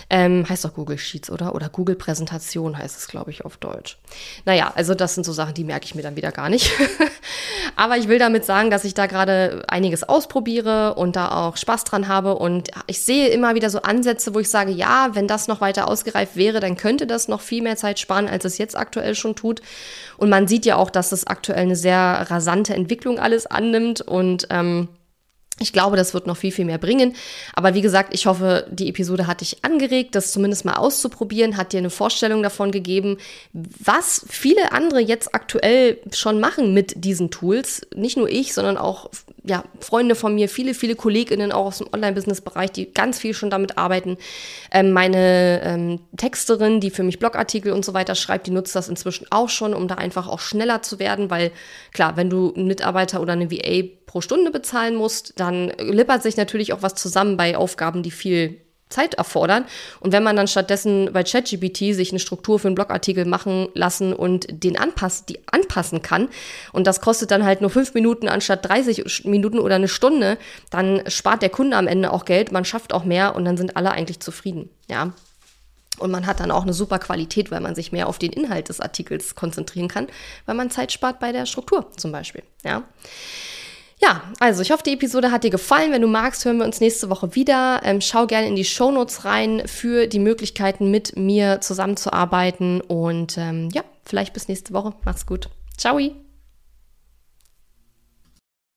[0.09, 1.55] Ähm, heißt doch Google Sheets, oder?
[1.55, 3.99] Oder Google Präsentation heißt es, glaube ich, auf Deutsch.
[4.45, 6.71] Naja, also das sind so Sachen, die merke ich mir dann wieder gar nicht.
[7.77, 11.85] Aber ich will damit sagen, dass ich da gerade einiges ausprobiere und da auch Spaß
[11.85, 12.37] dran habe.
[12.37, 15.89] Und ich sehe immer wieder so Ansätze, wo ich sage, ja, wenn das noch weiter
[15.89, 19.35] ausgereift wäre, dann könnte das noch viel mehr Zeit sparen, als es jetzt aktuell schon
[19.35, 19.61] tut.
[20.19, 24.47] Und man sieht ja auch, dass es aktuell eine sehr rasante Entwicklung alles annimmt und
[24.51, 24.89] ähm,
[25.59, 27.15] ich glaube, das wird noch viel, viel mehr bringen.
[27.55, 31.73] Aber wie gesagt, ich hoffe, die Episode hat dich angeregt, das zumindest mal auszuprobieren, hat
[31.73, 33.17] dir eine Vorstellung davon gegeben,
[33.53, 37.87] was viele andere jetzt aktuell schon machen mit diesen Tools.
[37.95, 39.11] Nicht nur ich, sondern auch
[39.47, 43.49] ja, Freunde von mir, viele, viele KollegInnen auch aus dem Online-Business-Bereich, die ganz viel schon
[43.49, 44.19] damit arbeiten.
[44.73, 48.89] Ähm, meine ähm, Texterin, die für mich Blogartikel und so weiter schreibt, die nutzt das
[48.89, 51.53] inzwischen auch schon, um da einfach auch schneller zu werden, weil
[51.93, 56.37] klar, wenn du einen Mitarbeiter oder eine VA pro Stunde bezahlen musst, dann lippert sich
[56.37, 59.65] natürlich auch was zusammen bei Aufgaben, die viel Zeit erfordern.
[60.01, 64.13] Und wenn man dann stattdessen bei ChatGPT sich eine Struktur für einen Blogartikel machen lassen
[64.13, 66.29] und den anpassen, die anpassen kann,
[66.73, 70.39] und das kostet dann halt nur fünf Minuten anstatt 30 Minuten oder eine Stunde,
[70.71, 73.77] dann spart der Kunde am Ende auch Geld, man schafft auch mehr und dann sind
[73.77, 74.71] alle eigentlich zufrieden.
[74.89, 75.13] Ja.
[75.99, 78.69] Und man hat dann auch eine super Qualität, weil man sich mehr auf den Inhalt
[78.69, 80.09] des Artikels konzentrieren kann,
[80.45, 82.43] weil man Zeit spart bei der Struktur zum Beispiel.
[82.65, 82.83] Ja.
[84.01, 85.93] Ja, also ich hoffe, die Episode hat dir gefallen.
[85.93, 87.81] Wenn du magst, hören wir uns nächste Woche wieder.
[87.83, 92.83] Ähm, schau gerne in die Shownotes rein für die Möglichkeiten, mit mir zusammenzuarbeiten.
[92.83, 94.95] Und ähm, ja, vielleicht bis nächste Woche.
[95.05, 95.49] Mach's gut.
[95.79, 95.99] Ciao.